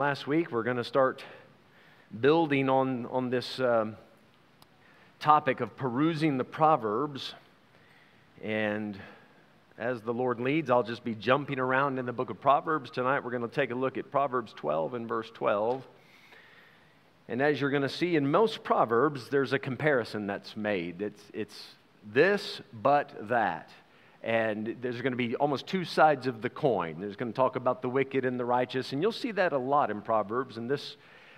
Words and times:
Last 0.00 0.26
week, 0.26 0.50
we're 0.50 0.64
going 0.64 0.78
to 0.78 0.82
start 0.82 1.22
building 2.20 2.68
on, 2.68 3.06
on 3.06 3.30
this 3.30 3.60
um, 3.60 3.94
topic 5.20 5.60
of 5.60 5.76
perusing 5.76 6.36
the 6.36 6.42
Proverbs. 6.42 7.32
And 8.42 8.98
as 9.78 10.00
the 10.00 10.12
Lord 10.12 10.40
leads, 10.40 10.68
I'll 10.68 10.82
just 10.82 11.04
be 11.04 11.14
jumping 11.14 11.60
around 11.60 12.00
in 12.00 12.06
the 12.06 12.12
book 12.12 12.28
of 12.28 12.40
Proverbs. 12.40 12.90
Tonight, 12.90 13.22
we're 13.22 13.30
going 13.30 13.48
to 13.48 13.54
take 13.54 13.70
a 13.70 13.76
look 13.76 13.96
at 13.96 14.10
Proverbs 14.10 14.52
12 14.56 14.94
and 14.94 15.08
verse 15.08 15.30
12. 15.32 15.86
And 17.28 17.40
as 17.40 17.60
you're 17.60 17.70
going 17.70 17.84
to 17.84 17.88
see 17.88 18.16
in 18.16 18.28
most 18.28 18.64
Proverbs, 18.64 19.28
there's 19.28 19.52
a 19.52 19.60
comparison 19.60 20.26
that's 20.26 20.56
made. 20.56 21.02
It's, 21.02 21.22
it's 21.32 21.66
this, 22.12 22.60
but 22.72 23.28
that 23.28 23.70
and 24.24 24.76
there's 24.80 25.02
going 25.02 25.12
to 25.12 25.18
be 25.18 25.36
almost 25.36 25.66
two 25.66 25.84
sides 25.84 26.26
of 26.26 26.40
the 26.40 26.48
coin. 26.48 26.96
There's 26.98 27.14
going 27.14 27.30
to 27.30 27.36
talk 27.36 27.56
about 27.56 27.82
the 27.82 27.90
wicked 27.90 28.24
and 28.24 28.40
the 28.40 28.44
righteous, 28.46 28.92
and 28.92 29.02
you'll 29.02 29.12
see 29.12 29.32
that 29.32 29.52
a 29.52 29.58
lot 29.58 29.90
in 29.90 30.00
Proverbs, 30.00 30.56
and 30.56 30.68
this, 30.68 30.96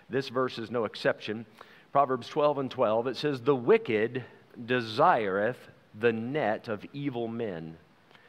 this 0.09 0.29
verse 0.29 0.57
is 0.57 0.71
no 0.71 0.85
exception. 0.85 1.45
Proverbs 1.91 2.29
12 2.29 2.59
and 2.59 2.71
12, 2.71 3.09
it 3.09 3.17
says, 3.17 3.41
The 3.41 3.57
wicked 3.57 4.25
desireth 4.67 5.59
the 5.99 6.13
net 6.13 6.69
of 6.69 6.87
evil 6.93 7.27
men, 7.27 7.77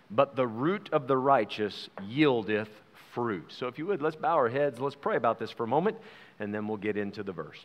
but 0.10 0.36
the 0.36 0.48
root 0.48 0.90
of 0.92 1.08
the 1.08 1.18
righteous 1.18 1.90
yieldeth 2.10 2.70
fruit. 3.14 3.54
So 3.56 3.68
if 3.68 3.78
you 3.78 3.86
would, 3.86 4.02
let's 4.02 4.16
bow 4.16 4.36
our 4.36 4.50
heads, 4.50 4.80
let's 4.80 4.96
pray 4.96 5.18
about 5.18 5.38
this 5.38 5.52
for 5.52 5.66
a 5.66 5.68
moment, 5.68 5.98
and 6.40 6.52
then 6.52 6.68
we'll 6.68 6.78
get 6.78 6.98
into 6.98 7.22
the 7.22 7.32
verse. 7.32 7.64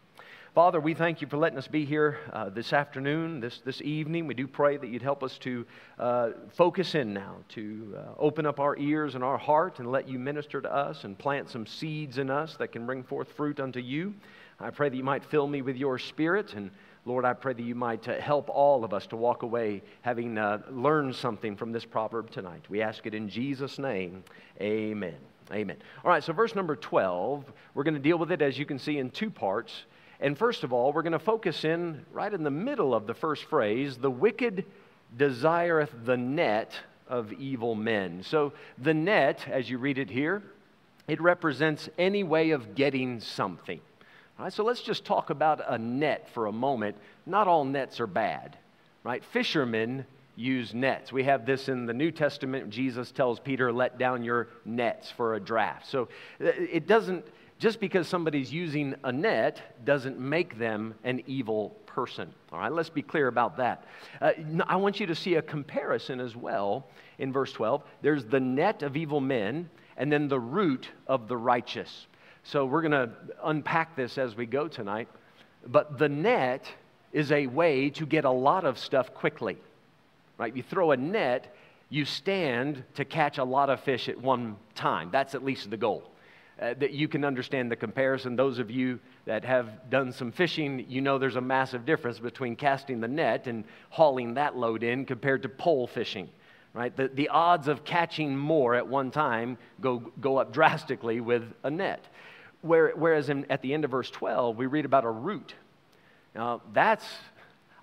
Father, 0.54 0.80
we 0.80 0.92
thank 0.92 1.22
you 1.22 1.26
for 1.26 1.38
letting 1.38 1.56
us 1.56 1.66
be 1.66 1.86
here 1.86 2.18
uh, 2.30 2.50
this 2.50 2.74
afternoon, 2.74 3.40
this, 3.40 3.62
this 3.64 3.80
evening. 3.80 4.26
We 4.26 4.34
do 4.34 4.46
pray 4.46 4.76
that 4.76 4.86
you'd 4.86 5.00
help 5.00 5.22
us 5.22 5.38
to 5.38 5.64
uh, 5.98 6.30
focus 6.50 6.94
in 6.94 7.14
now, 7.14 7.36
to 7.50 7.96
uh, 7.96 8.00
open 8.18 8.44
up 8.44 8.60
our 8.60 8.76
ears 8.76 9.14
and 9.14 9.24
our 9.24 9.38
heart 9.38 9.78
and 9.78 9.90
let 9.90 10.06
you 10.06 10.18
minister 10.18 10.60
to 10.60 10.70
us 10.70 11.04
and 11.04 11.16
plant 11.16 11.48
some 11.48 11.66
seeds 11.66 12.18
in 12.18 12.28
us 12.28 12.54
that 12.56 12.68
can 12.68 12.84
bring 12.84 13.02
forth 13.02 13.32
fruit 13.32 13.60
unto 13.60 13.80
you. 13.80 14.12
I 14.60 14.68
pray 14.68 14.90
that 14.90 14.96
you 14.96 15.02
might 15.02 15.24
fill 15.24 15.46
me 15.46 15.62
with 15.62 15.78
your 15.78 15.98
spirit. 15.98 16.52
And 16.52 16.70
Lord, 17.06 17.24
I 17.24 17.32
pray 17.32 17.54
that 17.54 17.62
you 17.62 17.74
might 17.74 18.06
uh, 18.06 18.20
help 18.20 18.50
all 18.50 18.84
of 18.84 18.92
us 18.92 19.06
to 19.06 19.16
walk 19.16 19.44
away 19.44 19.80
having 20.02 20.36
uh, 20.36 20.58
learned 20.70 21.16
something 21.16 21.56
from 21.56 21.72
this 21.72 21.86
proverb 21.86 22.30
tonight. 22.30 22.66
We 22.68 22.82
ask 22.82 23.06
it 23.06 23.14
in 23.14 23.30
Jesus' 23.30 23.78
name. 23.78 24.22
Amen. 24.60 25.16
Amen. 25.50 25.78
All 26.04 26.10
right, 26.10 26.22
so 26.22 26.34
verse 26.34 26.54
number 26.54 26.76
12, 26.76 27.50
we're 27.72 27.84
going 27.84 27.94
to 27.94 28.00
deal 28.00 28.18
with 28.18 28.32
it, 28.32 28.42
as 28.42 28.58
you 28.58 28.66
can 28.66 28.78
see, 28.78 28.98
in 28.98 29.08
two 29.08 29.30
parts. 29.30 29.84
And 30.22 30.38
first 30.38 30.62
of 30.62 30.72
all, 30.72 30.92
we're 30.92 31.02
going 31.02 31.12
to 31.12 31.18
focus 31.18 31.64
in 31.64 32.06
right 32.12 32.32
in 32.32 32.44
the 32.44 32.50
middle 32.50 32.94
of 32.94 33.08
the 33.08 33.14
first 33.14 33.44
phrase 33.44 33.96
the 33.98 34.10
wicked 34.10 34.64
desireth 35.18 35.92
the 36.04 36.16
net 36.16 36.72
of 37.08 37.32
evil 37.32 37.74
men. 37.74 38.22
So 38.22 38.52
the 38.78 38.94
net, 38.94 39.46
as 39.48 39.68
you 39.68 39.78
read 39.78 39.98
it 39.98 40.08
here, 40.08 40.42
it 41.08 41.20
represents 41.20 41.90
any 41.98 42.22
way 42.22 42.50
of 42.50 42.76
getting 42.76 43.18
something. 43.18 43.80
All 44.38 44.44
right, 44.44 44.52
so 44.52 44.62
let's 44.64 44.80
just 44.80 45.04
talk 45.04 45.30
about 45.30 45.60
a 45.68 45.76
net 45.76 46.28
for 46.32 46.46
a 46.46 46.52
moment. 46.52 46.96
Not 47.26 47.48
all 47.48 47.64
nets 47.64 47.98
are 47.98 48.06
bad, 48.06 48.56
right? 49.02 49.24
Fishermen 49.24 50.06
use 50.36 50.72
nets. 50.72 51.12
We 51.12 51.24
have 51.24 51.44
this 51.44 51.68
in 51.68 51.84
the 51.84 51.92
New 51.92 52.12
Testament. 52.12 52.70
Jesus 52.70 53.10
tells 53.10 53.40
Peter, 53.40 53.72
let 53.72 53.98
down 53.98 54.22
your 54.22 54.48
nets 54.64 55.10
for 55.10 55.34
a 55.34 55.40
draft. 55.40 55.86
So 55.88 56.04
uh, 56.40 56.46
it 56.56 56.86
doesn't 56.86 57.24
just 57.62 57.78
because 57.78 58.08
somebody's 58.08 58.52
using 58.52 58.92
a 59.04 59.12
net 59.12 59.62
doesn't 59.84 60.18
make 60.18 60.58
them 60.58 60.96
an 61.04 61.22
evil 61.28 61.68
person. 61.86 62.28
All 62.52 62.58
right, 62.58 62.72
let's 62.72 62.90
be 62.90 63.02
clear 63.02 63.28
about 63.28 63.56
that. 63.58 63.84
Uh, 64.20 64.32
I 64.66 64.74
want 64.74 64.98
you 64.98 65.06
to 65.06 65.14
see 65.14 65.36
a 65.36 65.42
comparison 65.42 66.18
as 66.18 66.34
well 66.34 66.88
in 67.20 67.32
verse 67.32 67.52
12. 67.52 67.84
There's 68.00 68.24
the 68.24 68.40
net 68.40 68.82
of 68.82 68.96
evil 68.96 69.20
men, 69.20 69.70
and 69.96 70.10
then 70.10 70.26
the 70.26 70.40
root 70.40 70.88
of 71.06 71.28
the 71.28 71.36
righteous. 71.36 72.08
So 72.42 72.66
we're 72.66 72.82
going 72.82 72.90
to 72.90 73.10
unpack 73.44 73.94
this 73.94 74.18
as 74.18 74.34
we 74.34 74.44
go 74.44 74.66
tonight. 74.66 75.06
But 75.64 76.00
the 76.00 76.08
net 76.08 76.66
is 77.12 77.30
a 77.30 77.46
way 77.46 77.90
to 77.90 78.04
get 78.04 78.24
a 78.24 78.30
lot 78.32 78.64
of 78.64 78.76
stuff 78.76 79.14
quickly. 79.14 79.56
Right? 80.36 80.56
You 80.56 80.64
throw 80.64 80.90
a 80.90 80.96
net, 80.96 81.54
you 81.90 82.06
stand 82.06 82.82
to 82.96 83.04
catch 83.04 83.38
a 83.38 83.44
lot 83.44 83.70
of 83.70 83.78
fish 83.78 84.08
at 84.08 84.20
one 84.20 84.56
time. 84.74 85.10
That's 85.12 85.36
at 85.36 85.44
least 85.44 85.70
the 85.70 85.76
goal 85.76 86.08
uh, 86.62 86.74
that 86.78 86.92
you 86.92 87.08
can 87.08 87.24
understand 87.24 87.72
the 87.72 87.76
comparison. 87.76 88.36
Those 88.36 88.60
of 88.60 88.70
you 88.70 89.00
that 89.24 89.44
have 89.44 89.90
done 89.90 90.12
some 90.12 90.30
fishing, 90.30 90.86
you 90.88 91.00
know 91.00 91.18
there's 91.18 91.34
a 91.34 91.40
massive 91.40 91.84
difference 91.84 92.20
between 92.20 92.54
casting 92.54 93.00
the 93.00 93.08
net 93.08 93.48
and 93.48 93.64
hauling 93.90 94.34
that 94.34 94.56
load 94.56 94.84
in 94.84 95.04
compared 95.04 95.42
to 95.42 95.48
pole 95.48 95.88
fishing. 95.88 96.28
Right? 96.72 96.96
The, 96.96 97.08
the 97.08 97.30
odds 97.30 97.66
of 97.66 97.84
catching 97.84 98.38
more 98.38 98.76
at 98.76 98.86
one 98.86 99.10
time 99.10 99.58
go, 99.80 99.98
go 100.20 100.36
up 100.36 100.52
drastically 100.52 101.20
with 101.20 101.42
a 101.64 101.70
net. 101.70 102.04
Where, 102.60 102.92
whereas 102.94 103.28
in, 103.28 103.44
at 103.50 103.60
the 103.60 103.74
end 103.74 103.84
of 103.84 103.90
verse 103.90 104.10
12, 104.10 104.56
we 104.56 104.66
read 104.66 104.84
about 104.84 105.04
a 105.04 105.10
root. 105.10 105.54
Now, 106.32 106.62
that's, 106.72 107.04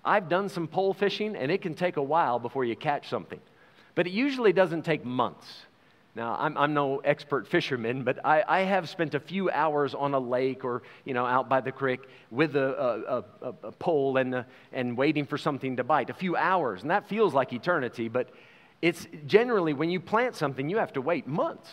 I've 0.02 0.30
done 0.30 0.48
some 0.48 0.66
pole 0.66 0.94
fishing, 0.94 1.36
and 1.36 1.52
it 1.52 1.60
can 1.60 1.74
take 1.74 1.98
a 1.98 2.02
while 2.02 2.38
before 2.38 2.64
you 2.64 2.76
catch 2.76 3.10
something. 3.10 3.40
But 3.94 4.06
it 4.06 4.12
usually 4.12 4.54
doesn't 4.54 4.86
take 4.86 5.04
months. 5.04 5.66
Now, 6.16 6.36
I'm, 6.38 6.56
I'm 6.56 6.74
no 6.74 6.98
expert 6.98 7.46
fisherman, 7.46 8.02
but 8.02 8.24
I, 8.24 8.42
I, 8.46 8.60
have 8.62 8.88
spent 8.88 9.14
a 9.14 9.20
few 9.20 9.48
hours 9.48 9.94
on 9.94 10.12
a 10.12 10.18
lake 10.18 10.64
or, 10.64 10.82
you 11.04 11.14
know, 11.14 11.24
out 11.24 11.48
by 11.48 11.60
the 11.60 11.70
creek 11.70 12.00
with 12.32 12.56
a, 12.56 13.24
a, 13.40 13.46
a, 13.46 13.54
a 13.68 13.72
pole 13.72 14.16
and, 14.16 14.34
a, 14.34 14.46
and 14.72 14.96
waiting 14.96 15.24
for 15.24 15.38
something 15.38 15.76
to 15.76 15.84
bite. 15.84 16.10
A 16.10 16.14
few 16.14 16.34
hours, 16.34 16.82
and 16.82 16.90
that 16.90 17.08
feels 17.08 17.32
like 17.32 17.52
eternity, 17.52 18.08
but 18.08 18.30
it's 18.82 19.06
generally 19.26 19.72
when 19.72 19.88
you 19.88 20.00
plant 20.00 20.34
something, 20.34 20.68
you 20.68 20.78
have 20.78 20.92
to 20.94 21.00
wait 21.00 21.28
months 21.28 21.70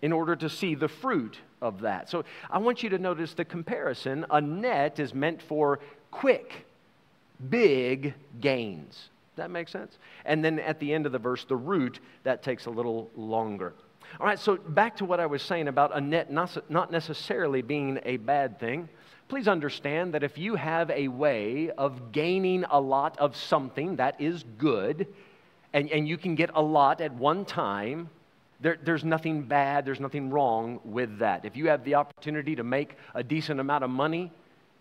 in 0.00 0.12
order 0.12 0.34
to 0.36 0.48
see 0.48 0.74
the 0.74 0.88
fruit 0.88 1.38
of 1.60 1.82
that. 1.82 2.08
So 2.08 2.24
I 2.50 2.58
want 2.58 2.82
you 2.82 2.88
to 2.90 2.98
notice 2.98 3.34
the 3.34 3.44
comparison. 3.44 4.24
A 4.30 4.40
net 4.40 4.98
is 4.98 5.12
meant 5.12 5.42
for 5.42 5.80
quick, 6.10 6.66
big 7.50 8.14
gains 8.40 9.10
that 9.36 9.50
makes 9.50 9.72
sense? 9.72 9.98
And 10.24 10.44
then 10.44 10.58
at 10.58 10.80
the 10.80 10.92
end 10.92 11.06
of 11.06 11.12
the 11.12 11.18
verse, 11.18 11.44
the 11.44 11.56
root, 11.56 12.00
that 12.22 12.42
takes 12.42 12.66
a 12.66 12.70
little 12.70 13.10
longer. 13.16 13.74
All 14.20 14.26
right, 14.26 14.38
so 14.38 14.56
back 14.56 14.96
to 14.98 15.04
what 15.04 15.18
I 15.18 15.26
was 15.26 15.42
saying 15.42 15.68
about 15.68 15.96
a 15.96 16.00
net 16.00 16.30
not 16.30 16.92
necessarily 16.92 17.62
being 17.62 17.98
a 18.04 18.16
bad 18.18 18.60
thing. 18.60 18.88
Please 19.28 19.48
understand 19.48 20.14
that 20.14 20.22
if 20.22 20.38
you 20.38 20.54
have 20.54 20.90
a 20.90 21.08
way 21.08 21.70
of 21.70 22.12
gaining 22.12 22.64
a 22.70 22.80
lot 22.80 23.18
of 23.18 23.34
something 23.34 23.96
that 23.96 24.20
is 24.20 24.44
good, 24.58 25.08
and, 25.72 25.90
and 25.90 26.06
you 26.06 26.16
can 26.16 26.34
get 26.34 26.50
a 26.54 26.62
lot 26.62 27.00
at 27.00 27.12
one 27.14 27.44
time, 27.44 28.10
there, 28.60 28.78
there's 28.84 29.04
nothing 29.04 29.42
bad, 29.42 29.84
there's 29.84 30.00
nothing 30.00 30.30
wrong 30.30 30.78
with 30.84 31.18
that. 31.18 31.44
If 31.44 31.56
you 31.56 31.68
have 31.68 31.84
the 31.84 31.96
opportunity 31.96 32.54
to 32.56 32.62
make 32.62 32.96
a 33.14 33.22
decent 33.22 33.58
amount 33.58 33.82
of 33.82 33.90
money 33.90 34.30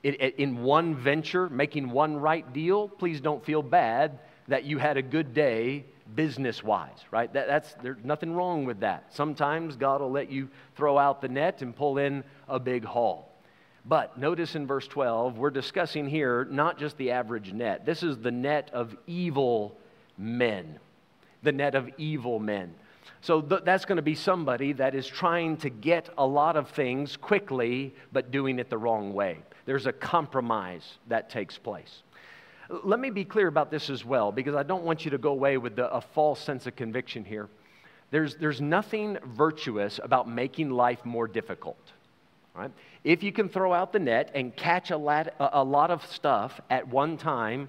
in, 0.04 0.14
in 0.14 0.64
one 0.64 0.94
venture, 0.96 1.50
making 1.50 1.90
one 1.90 2.18
right 2.18 2.52
deal, 2.54 2.90
please 2.90 3.22
don't 3.22 3.44
feel 3.44 3.64
bad 3.64 4.20
that 4.48 4.64
you 4.64 4.78
had 4.78 4.98
a 4.98 5.02
good 5.02 5.34
day 5.34 5.86
business 6.16 6.64
wise, 6.64 7.00
right? 7.12 7.32
That, 7.34 7.48
that's, 7.48 7.74
there's 7.82 8.04
nothing 8.04 8.34
wrong 8.34 8.66
with 8.66 8.82
that. 8.82 9.14
Sometimes 9.14 9.76
God 9.76 10.02
will 10.02 10.12
let 10.12 10.32
you 10.32 10.50
throw 10.76 10.98
out 10.98 11.22
the 11.22 11.28
net 11.28 11.62
and 11.62 11.76
pull 11.76 11.98
in 11.98 12.24
a 12.48 12.60
big 12.60 12.84
haul. 12.84 13.30
But 13.86 14.18
notice 14.18 14.56
in 14.56 14.66
verse 14.66 14.88
12, 14.88 15.38
we're 15.38 15.50
discussing 15.50 16.08
here 16.08 16.46
not 16.46 16.78
just 16.78 16.98
the 16.98 17.12
average 17.12 17.52
net. 17.52 17.86
This 17.86 18.04
is 18.04 18.18
the 18.18 18.32
net 18.32 18.70
of 18.74 18.96
evil 19.08 19.78
men. 20.18 20.80
The 21.42 21.52
net 21.52 21.76
of 21.76 21.90
evil 21.98 22.40
men. 22.40 22.74
So 23.20 23.42
th- 23.42 23.62
that's 23.66 23.86
going 23.86 23.98
to 23.98 24.02
be 24.02 24.16
somebody 24.16 24.74
that 24.74 24.96
is 24.96 25.06
trying 25.08 25.58
to 25.58 25.70
get 25.70 26.10
a 26.18 26.26
lot 26.26 26.56
of 26.56 26.70
things 26.70 27.18
quickly, 27.18 27.94
but 28.14 28.32
doing 28.32 28.60
it 28.60 28.70
the 28.70 28.78
wrong 28.78 29.14
way. 29.14 29.40
There's 29.66 29.86
a 29.86 29.94
compromise 29.94 30.98
that 31.08 31.30
takes 31.30 31.58
place. 31.58 32.04
Let 32.70 33.00
me 33.00 33.10
be 33.10 33.26
clear 33.26 33.48
about 33.48 33.72
this 33.72 33.90
as 33.90 34.06
well, 34.06 34.32
because 34.32 34.56
I 34.56 34.64
don't 34.64 34.84
want 34.84 35.06
you 35.06 35.12
to 35.12 35.18
go 35.18 35.32
away 35.32 35.58
with 35.58 35.76
the, 35.76 35.92
a 35.94 36.02
false 36.02 36.40
sense 36.40 36.66
of 36.66 36.76
conviction 36.76 37.26
here. 37.26 37.50
There's, 38.12 38.36
there's 38.36 38.62
nothing 38.62 39.18
virtuous 39.36 40.00
about 40.02 40.30
making 40.30 40.70
life 40.70 41.04
more 41.04 41.28
difficult. 41.28 41.92
Right? 42.56 42.72
If 43.04 43.24
you 43.24 43.32
can 43.32 43.50
throw 43.50 43.74
out 43.74 43.92
the 43.92 44.00
net 44.00 44.32
and 44.36 44.56
catch 44.56 44.92
a 44.92 44.98
lot, 44.98 45.34
a 45.40 45.64
lot 45.64 45.90
of 45.90 46.06
stuff 46.06 46.62
at 46.70 46.88
one 46.88 47.18
time, 47.18 47.68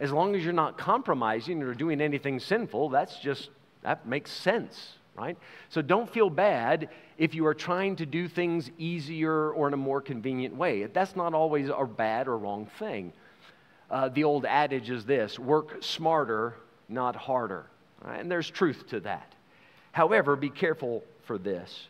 as 0.00 0.10
long 0.10 0.34
as 0.34 0.42
you're 0.42 0.52
not 0.52 0.78
compromising 0.78 1.62
or 1.62 1.74
doing 1.74 2.00
anything 2.00 2.40
sinful, 2.40 2.88
that's 2.88 3.18
just, 3.18 3.50
that 3.82 4.06
makes 4.06 4.32
sense, 4.32 4.94
right? 5.16 5.36
So 5.68 5.82
don't 5.82 6.08
feel 6.08 6.30
bad 6.30 6.88
if 7.18 7.34
you 7.34 7.46
are 7.46 7.54
trying 7.54 7.96
to 7.96 8.06
do 8.06 8.28
things 8.28 8.70
easier 8.78 9.50
or 9.50 9.68
in 9.68 9.74
a 9.74 9.78
more 9.78 10.00
convenient 10.00 10.56
way. 10.56 10.84
That's 10.86 11.14
not 11.14 11.34
always 11.34 11.68
a 11.68 11.84
bad 11.84 12.26
or 12.26 12.38
wrong 12.38 12.68
thing 12.78 13.12
uh, 13.90 14.08
the 14.08 14.24
old 14.24 14.44
adage 14.44 14.90
is 14.90 15.04
this 15.04 15.38
work 15.38 15.82
smarter, 15.82 16.54
not 16.88 17.16
harder. 17.16 17.66
Right? 18.02 18.20
And 18.20 18.30
there's 18.30 18.48
truth 18.48 18.86
to 18.88 19.00
that. 19.00 19.32
However, 19.92 20.36
be 20.36 20.50
careful 20.50 21.02
for 21.24 21.38
this 21.38 21.88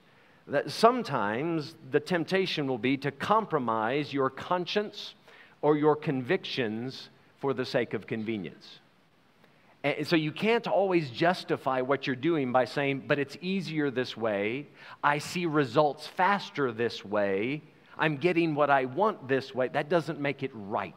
that 0.48 0.70
sometimes 0.70 1.74
the 1.90 2.00
temptation 2.00 2.66
will 2.66 2.78
be 2.78 2.96
to 2.96 3.10
compromise 3.10 4.12
your 4.12 4.30
conscience 4.30 5.14
or 5.60 5.76
your 5.76 5.94
convictions 5.94 7.10
for 7.38 7.52
the 7.52 7.64
sake 7.64 7.94
of 7.94 8.06
convenience. 8.06 8.78
And 9.84 10.06
so 10.06 10.16
you 10.16 10.32
can't 10.32 10.66
always 10.66 11.10
justify 11.10 11.82
what 11.82 12.06
you're 12.06 12.16
doing 12.16 12.50
by 12.50 12.64
saying, 12.64 13.04
but 13.06 13.18
it's 13.18 13.36
easier 13.40 13.90
this 13.90 14.16
way. 14.16 14.66
I 15.04 15.18
see 15.18 15.46
results 15.46 16.06
faster 16.06 16.72
this 16.72 17.04
way. 17.04 17.62
I'm 17.96 18.16
getting 18.16 18.54
what 18.54 18.70
I 18.70 18.86
want 18.86 19.28
this 19.28 19.54
way. 19.54 19.68
That 19.68 19.88
doesn't 19.88 20.18
make 20.18 20.42
it 20.42 20.50
right. 20.54 20.96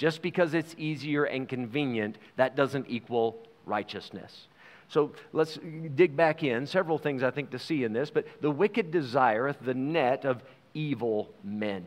Just 0.00 0.22
because 0.22 0.54
it's 0.54 0.74
easier 0.78 1.24
and 1.24 1.46
convenient, 1.46 2.16
that 2.36 2.56
doesn't 2.56 2.86
equal 2.88 3.36
righteousness. 3.66 4.46
So 4.88 5.12
let's 5.34 5.58
dig 5.94 6.16
back 6.16 6.42
in. 6.42 6.66
Several 6.66 6.96
things 6.96 7.22
I 7.22 7.30
think 7.30 7.50
to 7.50 7.58
see 7.58 7.84
in 7.84 7.92
this, 7.92 8.08
but 8.08 8.24
the 8.40 8.50
wicked 8.50 8.92
desireth 8.92 9.58
the 9.60 9.74
net 9.74 10.24
of 10.24 10.42
evil 10.72 11.28
men. 11.44 11.84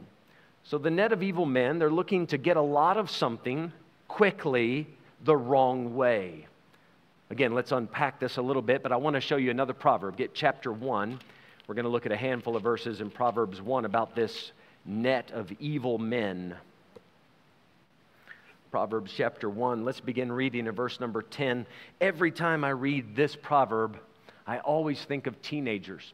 So 0.64 0.78
the 0.78 0.92
net 0.92 1.12
of 1.12 1.24
evil 1.24 1.48
men, 1.48 1.80
they're 1.80 1.90
looking 1.90 2.28
to 2.28 2.38
get 2.38 2.56
a 2.56 2.62
lot 2.62 2.98
of 2.98 3.10
something 3.10 3.74
quickly 4.08 4.86
the 5.24 5.36
wrong 5.36 5.96
way. 5.96 6.46
Again, 7.32 7.56
let's 7.56 7.72
unpack 7.72 8.20
this 8.20 8.38
a 8.38 8.44
little 8.44 8.62
bit, 8.62 8.84
but 8.84 8.92
I 8.92 8.98
want 8.98 9.16
to 9.16 9.22
show 9.22 9.38
you 9.38 9.50
another 9.50 9.74
proverb. 9.74 10.18
Get 10.18 10.36
chapter 10.36 10.72
1. 10.72 11.20
We're 11.66 11.74
going 11.74 11.86
to 11.86 11.90
look 11.90 12.06
at 12.06 12.12
a 12.12 12.18
handful 12.18 12.56
of 12.56 12.62
verses 12.62 13.02
in 13.02 13.10
Proverbs 13.10 13.60
1 13.60 13.86
about 13.86 14.16
this 14.16 14.52
net 14.86 15.32
of 15.32 15.52
evil 15.60 15.98
men. 15.98 16.56
Proverbs 18.74 19.14
chapter 19.16 19.52
1. 19.52 19.86
Let's 19.86 20.00
begin 20.00 20.32
reading 20.32 20.66
in 20.66 20.74
verse 20.74 21.00
number 21.00 21.22
10. 21.22 21.68
Every 22.02 22.32
time 22.32 22.64
I 22.64 22.70
read 22.70 23.16
this 23.16 23.36
proverb, 23.36 24.00
I 24.48 24.58
always 24.62 25.06
think 25.06 25.28
of 25.28 25.40
teenagers. 25.44 26.12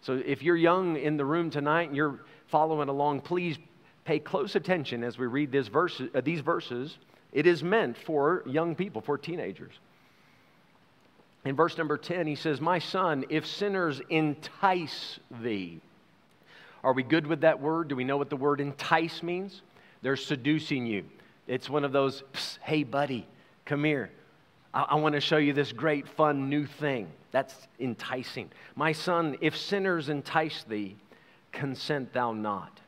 So 0.00 0.14
if 0.26 0.42
you're 0.42 0.56
young 0.56 0.96
in 0.96 1.16
the 1.16 1.24
room 1.24 1.50
tonight 1.50 1.86
and 1.86 1.94
you're 1.94 2.18
following 2.48 2.88
along, 2.88 3.20
please 3.20 3.58
pay 4.04 4.18
close 4.18 4.56
attention 4.56 5.04
as 5.04 5.18
we 5.18 5.28
read 5.28 5.52
verse, 5.68 6.02
uh, 6.12 6.20
these 6.20 6.40
verses 6.40 6.98
it 7.30 7.46
is 7.46 7.62
meant 7.62 7.96
for 7.96 8.42
young 8.44 8.74
people, 8.74 9.00
for 9.00 9.16
teenagers. 9.16 9.74
In 11.44 11.54
verse 11.54 11.78
number 11.78 11.96
10, 11.96 12.26
he 12.26 12.34
says, 12.34 12.60
My 12.60 12.80
son, 12.80 13.24
if 13.30 13.46
sinners 13.46 14.02
entice 14.10 15.20
thee. 15.40 15.80
Are 16.82 16.92
we 16.92 17.04
good 17.04 17.28
with 17.28 17.42
that 17.42 17.60
word? 17.60 17.86
Do 17.86 17.94
we 17.94 18.02
know 18.02 18.16
what 18.16 18.30
the 18.30 18.36
word 18.36 18.60
entice 18.60 19.22
means? 19.22 19.62
They're 20.02 20.16
seducing 20.16 20.86
you. 20.86 21.04
It's 21.50 21.68
one 21.68 21.84
of 21.84 21.90
those, 21.90 22.22
hey, 22.62 22.84
buddy, 22.84 23.26
come 23.64 23.82
here. 23.82 24.12
I, 24.72 24.82
I 24.90 24.94
want 24.94 25.16
to 25.16 25.20
show 25.20 25.36
you 25.36 25.52
this 25.52 25.72
great, 25.72 26.06
fun, 26.06 26.48
new 26.48 26.64
thing. 26.64 27.08
That's 27.32 27.52
enticing. 27.80 28.52
My 28.76 28.92
son, 28.92 29.36
if 29.40 29.56
sinners 29.56 30.10
entice 30.10 30.62
thee, 30.62 30.94
consent 31.50 32.12
thou 32.12 32.32
not. 32.32 32.78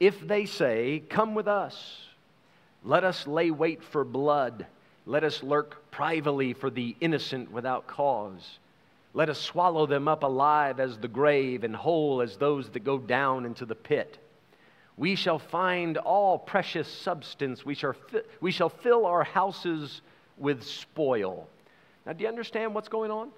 If 0.00 0.26
they 0.26 0.46
say, 0.46 1.02
Come 1.10 1.34
with 1.34 1.46
us, 1.46 1.98
let 2.84 3.04
us 3.04 3.26
lay 3.26 3.50
wait 3.50 3.84
for 3.84 4.02
blood. 4.02 4.64
Let 5.04 5.22
us 5.22 5.42
lurk 5.42 5.90
privily 5.90 6.54
for 6.54 6.70
the 6.70 6.96
innocent 7.02 7.52
without 7.52 7.86
cause. 7.86 8.58
Let 9.12 9.28
us 9.28 9.38
swallow 9.38 9.84
them 9.84 10.08
up 10.08 10.22
alive 10.22 10.80
as 10.80 10.96
the 10.96 11.08
grave 11.08 11.64
and 11.64 11.76
whole 11.76 12.22
as 12.22 12.38
those 12.38 12.70
that 12.70 12.80
go 12.80 12.96
down 12.96 13.44
into 13.44 13.66
the 13.66 13.74
pit. 13.74 14.16
We 15.00 15.14
shall 15.14 15.38
find 15.38 15.96
all 15.96 16.38
precious 16.38 16.86
substance. 16.86 17.64
We 17.64 17.74
shall, 17.74 17.94
fi- 17.94 18.20
we 18.42 18.50
shall 18.52 18.68
fill 18.68 19.06
our 19.06 19.24
houses 19.24 20.02
with 20.36 20.62
spoil. 20.62 21.48
Now, 22.04 22.12
do 22.12 22.22
you 22.22 22.28
understand 22.28 22.74
what's 22.74 22.88
going 22.88 23.10
on? 23.10 23.30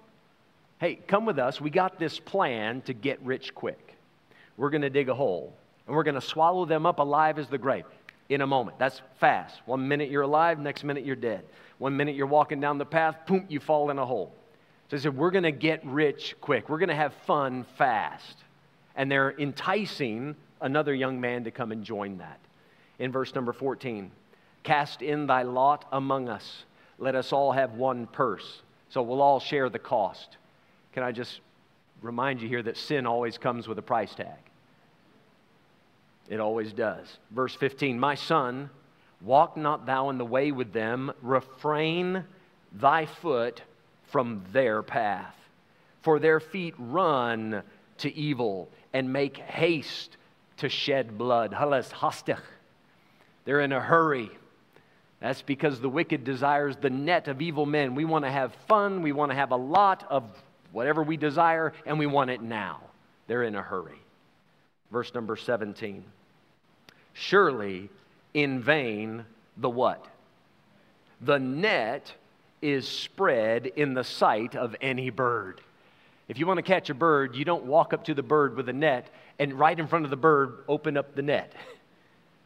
Hey, 0.81 0.95
come 1.07 1.25
with 1.25 1.39
us. 1.39 1.61
We 1.61 1.69
got 1.69 1.97
this 1.97 2.19
plan 2.19 2.81
to 2.81 2.93
get 2.93 3.21
rich 3.21 3.55
quick. 3.55 3.95
We're 4.57 4.71
going 4.71 4.81
to 4.81 4.89
dig 4.89 5.07
a 5.07 5.15
hole 5.15 5.53
and 5.87 5.95
we're 5.95 6.03
going 6.03 6.15
to 6.15 6.21
swallow 6.21 6.65
them 6.65 6.85
up 6.85 6.99
alive 6.99 7.39
as 7.39 7.47
the 7.47 7.57
grave 7.57 7.85
in 8.27 8.41
a 8.41 8.47
moment. 8.47 8.77
That's 8.77 9.01
fast. 9.21 9.61
One 9.65 9.87
minute 9.87 10.11
you're 10.11 10.23
alive, 10.23 10.59
next 10.59 10.83
minute 10.83 11.05
you're 11.05 11.15
dead. 11.15 11.45
One 11.77 11.95
minute 11.95 12.17
you're 12.17 12.27
walking 12.27 12.59
down 12.59 12.77
the 12.77 12.85
path, 12.85 13.15
boom, 13.25 13.45
you 13.47 13.61
fall 13.61 13.89
in 13.89 13.99
a 13.99 14.05
hole. 14.05 14.33
So 14.89 14.97
he 14.97 15.01
said, 15.01 15.15
We're 15.15 15.31
going 15.31 15.43
to 15.43 15.51
get 15.51 15.85
rich 15.85 16.35
quick. 16.41 16.67
We're 16.67 16.79
going 16.79 16.89
to 16.89 16.95
have 16.95 17.13
fun 17.25 17.65
fast. 17.77 18.35
And 18.97 19.09
they're 19.09 19.33
enticing 19.39 20.35
another 20.63 20.95
young 20.95 21.21
man 21.21 21.43
to 21.43 21.51
come 21.51 21.71
and 21.71 21.83
join 21.83 22.17
that. 22.17 22.39
In 22.97 23.11
verse 23.11 23.35
number 23.35 23.53
14, 23.53 24.11
cast 24.63 25.01
in 25.03 25.27
thy 25.27 25.43
lot 25.43 25.85
among 25.91 26.29
us. 26.29 26.63
Let 26.97 27.15
us 27.15 27.31
all 27.31 27.51
have 27.51 27.73
one 27.73 28.07
purse. 28.07 28.61
So 28.89 29.01
we'll 29.01 29.21
all 29.21 29.39
share 29.39 29.69
the 29.69 29.79
cost. 29.79 30.37
Can 30.93 31.03
I 31.03 31.11
just 31.11 31.41
remind 32.01 32.41
you 32.41 32.47
here 32.47 32.63
that 32.63 32.77
sin 32.77 33.05
always 33.05 33.37
comes 33.37 33.67
with 33.67 33.77
a 33.77 33.83
price 33.83 34.15
tag? 34.15 34.39
It 36.29 36.39
always 36.39 36.71
does. 36.71 37.17
Verse 37.31 37.53
15 37.55 37.99
My 37.99 38.15
son, 38.15 38.69
walk 39.21 39.57
not 39.57 39.85
thou 39.85 40.09
in 40.09 40.17
the 40.17 40.25
way 40.25 40.51
with 40.51 40.71
them, 40.71 41.11
refrain 41.21 42.23
thy 42.71 43.05
foot 43.05 43.61
from 44.05 44.43
their 44.53 44.81
path. 44.81 45.35
For 46.03 46.19
their 46.19 46.39
feet 46.39 46.75
run 46.77 47.63
to 47.97 48.13
evil 48.15 48.69
and 48.93 49.11
make 49.11 49.37
haste 49.37 50.17
to 50.63 50.69
shed 50.69 51.17
blood. 51.17 51.51
Halas 51.51 51.91
hastich. 51.91 52.39
They're 53.43 53.59
in 53.59 53.73
a 53.73 53.81
hurry. 53.81 54.31
That's 55.19 55.41
because 55.41 55.81
the 55.81 55.89
wicked 55.89 56.23
desires 56.23 56.77
the 56.77 56.89
net 56.89 57.27
of 57.27 57.41
evil 57.41 57.65
men. 57.65 57.95
We 57.95 58.05
want 58.05 58.23
to 58.23 58.31
have 58.31 58.53
fun, 58.69 59.01
we 59.01 59.11
want 59.11 59.31
to 59.31 59.35
have 59.35 59.51
a 59.51 59.57
lot 59.57 60.05
of 60.09 60.23
whatever 60.71 61.03
we 61.03 61.17
desire, 61.17 61.73
and 61.85 61.99
we 61.99 62.05
want 62.05 62.29
it 62.29 62.41
now. 62.41 62.79
They're 63.27 63.43
in 63.43 63.55
a 63.55 63.61
hurry. 63.61 63.99
Verse 64.89 65.13
number 65.13 65.35
17. 65.35 66.05
Surely 67.11 67.89
in 68.33 68.61
vain 68.61 69.25
the 69.57 69.69
what? 69.69 70.05
The 71.19 71.39
net 71.39 72.13
is 72.61 72.87
spread 72.87 73.65
in 73.65 73.95
the 73.95 74.05
sight 74.05 74.55
of 74.55 74.77
any 74.79 75.09
bird. 75.09 75.59
If 76.27 76.39
you 76.39 76.47
want 76.47 76.57
to 76.57 76.63
catch 76.63 76.89
a 76.89 76.93
bird, 76.93 77.35
you 77.35 77.45
don't 77.45 77.65
walk 77.65 77.93
up 77.93 78.05
to 78.05 78.13
the 78.13 78.23
bird 78.23 78.55
with 78.55 78.69
a 78.69 78.73
net 78.73 79.09
and 79.39 79.53
right 79.53 79.77
in 79.77 79.87
front 79.87 80.05
of 80.05 80.11
the 80.11 80.17
bird 80.17 80.63
open 80.67 80.97
up 80.97 81.15
the 81.15 81.21
net. 81.21 81.53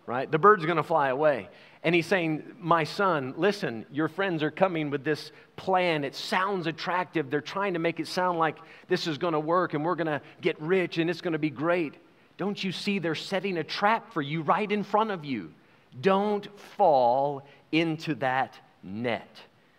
Right? 0.05 0.31
The 0.31 0.39
bird's 0.39 0.63
going 0.63 0.77
to 0.77 0.83
fly 0.83 1.09
away. 1.09 1.49
And 1.83 1.93
he's 1.93 2.05
saying, 2.05 2.55
My 2.61 2.85
son, 2.85 3.33
listen, 3.35 3.85
your 3.91 4.07
friends 4.07 4.41
are 4.41 4.49
coming 4.49 4.89
with 4.89 5.03
this 5.03 5.33
plan. 5.57 6.05
It 6.05 6.15
sounds 6.15 6.65
attractive. 6.65 7.29
They're 7.29 7.41
trying 7.41 7.73
to 7.73 7.79
make 7.79 7.99
it 7.99 8.07
sound 8.07 8.39
like 8.39 8.55
this 8.87 9.05
is 9.05 9.17
going 9.17 9.33
to 9.33 9.39
work 9.41 9.73
and 9.73 9.83
we're 9.83 9.95
going 9.95 10.07
to 10.07 10.21
get 10.39 10.61
rich 10.61 10.97
and 10.97 11.09
it's 11.09 11.19
going 11.19 11.33
to 11.33 11.37
be 11.37 11.49
great. 11.49 11.95
Don't 12.37 12.63
you 12.63 12.71
see 12.71 12.99
they're 12.99 13.15
setting 13.15 13.57
a 13.57 13.65
trap 13.65 14.13
for 14.13 14.21
you 14.21 14.43
right 14.43 14.71
in 14.71 14.81
front 14.81 15.11
of 15.11 15.25
you? 15.25 15.51
Don't 15.99 16.47
fall 16.77 17.45
into 17.73 18.15
that 18.15 18.57
net. 18.83 19.35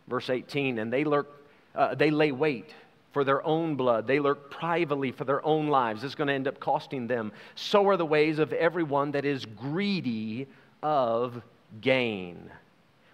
Verse 0.09 0.29
18, 0.29 0.79
and 0.79 0.93
they 0.93 1.05
lurk, 1.05 1.43
uh, 1.75 1.95
they 1.95 2.11
lay 2.11 2.33
wait 2.33 2.75
for 3.13 3.25
their 3.25 3.45
own 3.45 3.75
blood. 3.77 4.07
They 4.07 4.21
lurk 4.21 4.51
privately 4.51 5.13
for 5.13 5.25
their 5.25 5.45
own 5.45 5.69
lives. 5.69 6.05
It's 6.05 6.15
going 6.15 6.29
to 6.29 6.35
end 6.35 6.49
up 6.49 6.61
costing 6.61 7.07
them. 7.07 7.33
So 7.55 7.89
are 7.89 7.97
the 7.97 8.07
ways 8.07 8.39
of 8.39 8.53
everyone 8.53 9.13
that 9.13 9.25
is 9.25 9.45
greedy 9.45 10.47
of 10.83 11.41
gain, 11.81 12.51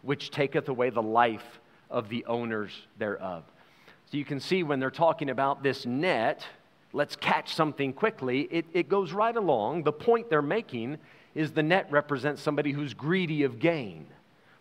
which 0.02 0.30
taketh 0.30 0.68
away 0.68 0.90
the 0.90 1.02
life 1.02 1.60
of 1.90 2.08
the 2.08 2.24
owners 2.26 2.72
thereof. 2.98 3.44
So 4.10 4.18
you 4.18 4.24
can 4.24 4.40
see 4.40 4.62
when 4.62 4.80
they're 4.80 4.90
talking 4.90 5.30
about 5.30 5.62
this 5.62 5.86
net, 5.86 6.46
let's 6.92 7.16
catch 7.16 7.54
something 7.54 7.92
quickly, 7.92 8.42
it, 8.50 8.66
it 8.72 8.88
goes 8.88 9.12
right 9.12 9.34
along. 9.34 9.84
The 9.84 9.92
point 9.92 10.28
they're 10.28 10.42
making 10.42 10.98
is 11.34 11.52
the 11.52 11.62
net 11.62 11.88
represents 11.90 12.42
somebody 12.42 12.72
who's 12.72 12.94
greedy 12.94 13.42
of 13.44 13.58
gain. 13.58 14.06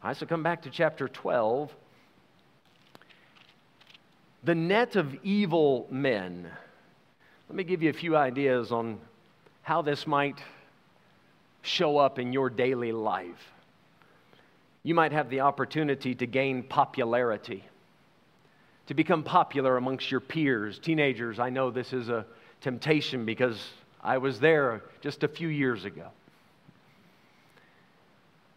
All 0.02 0.10
right, 0.10 0.18
so 0.18 0.26
come 0.26 0.44
back 0.44 0.62
to 0.64 0.70
chapter 0.70 1.08
12. 1.08 1.74
The 4.44 4.56
net 4.56 4.96
of 4.96 5.16
evil 5.24 5.88
men. 5.90 6.50
Let 7.48 7.56
me 7.56 7.64
give 7.64 7.82
you 7.82 7.90
a 7.90 7.94
few 7.94 8.18
ideas 8.18 8.72
on 8.72 9.00
how 9.62 9.82
this 9.82 10.06
might 10.06 10.42
show 11.62 11.98
up 11.98 12.20
in 12.20 12.34
your 12.34 12.50
daily 12.50 12.92
life. 12.92 13.52
You 14.84 14.96
might 14.96 15.14
have 15.14 15.30
the 15.30 15.40
opportunity 15.42 16.14
to 16.16 16.28
gain 16.28 16.64
popularity 16.64 17.64
to 18.88 18.94
become 18.94 19.24
popular 19.24 19.78
amongst 19.78 20.12
your 20.12 20.20
peers. 20.20 20.78
Teenagers, 20.78 21.40
I 21.40 21.50
know 21.50 21.72
this 21.72 21.94
is 21.94 22.10
a 22.10 22.26
temptation 22.62 23.26
because 23.26 23.72
I 24.04 24.18
was 24.18 24.40
there 24.40 24.82
just 25.02 25.24
a 25.24 25.28
few 25.28 25.48
years 25.48 25.86
ago. 25.86 26.08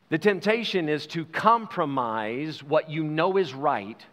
The 0.09 0.19
temptation 0.19 0.89
is 0.89 1.07
to 1.09 1.25
compromise 1.25 2.63
what 2.63 2.91
you 2.91 3.05
know 3.05 3.37
is 3.37 3.55
right 3.55 4.05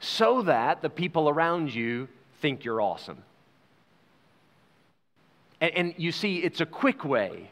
so 0.00 0.42
that 0.42 0.82
the 0.82 0.90
people 0.90 1.28
around 1.28 1.74
you 1.74 2.08
think 2.40 2.64
you're 2.64 2.80
awesome. 2.80 3.22
And, 5.60 5.72
and, 5.74 5.94
you 5.96 6.12
see, 6.12 6.38
it's 6.38 6.60
a 6.60 6.66
quick 6.66 7.04
way 7.04 7.50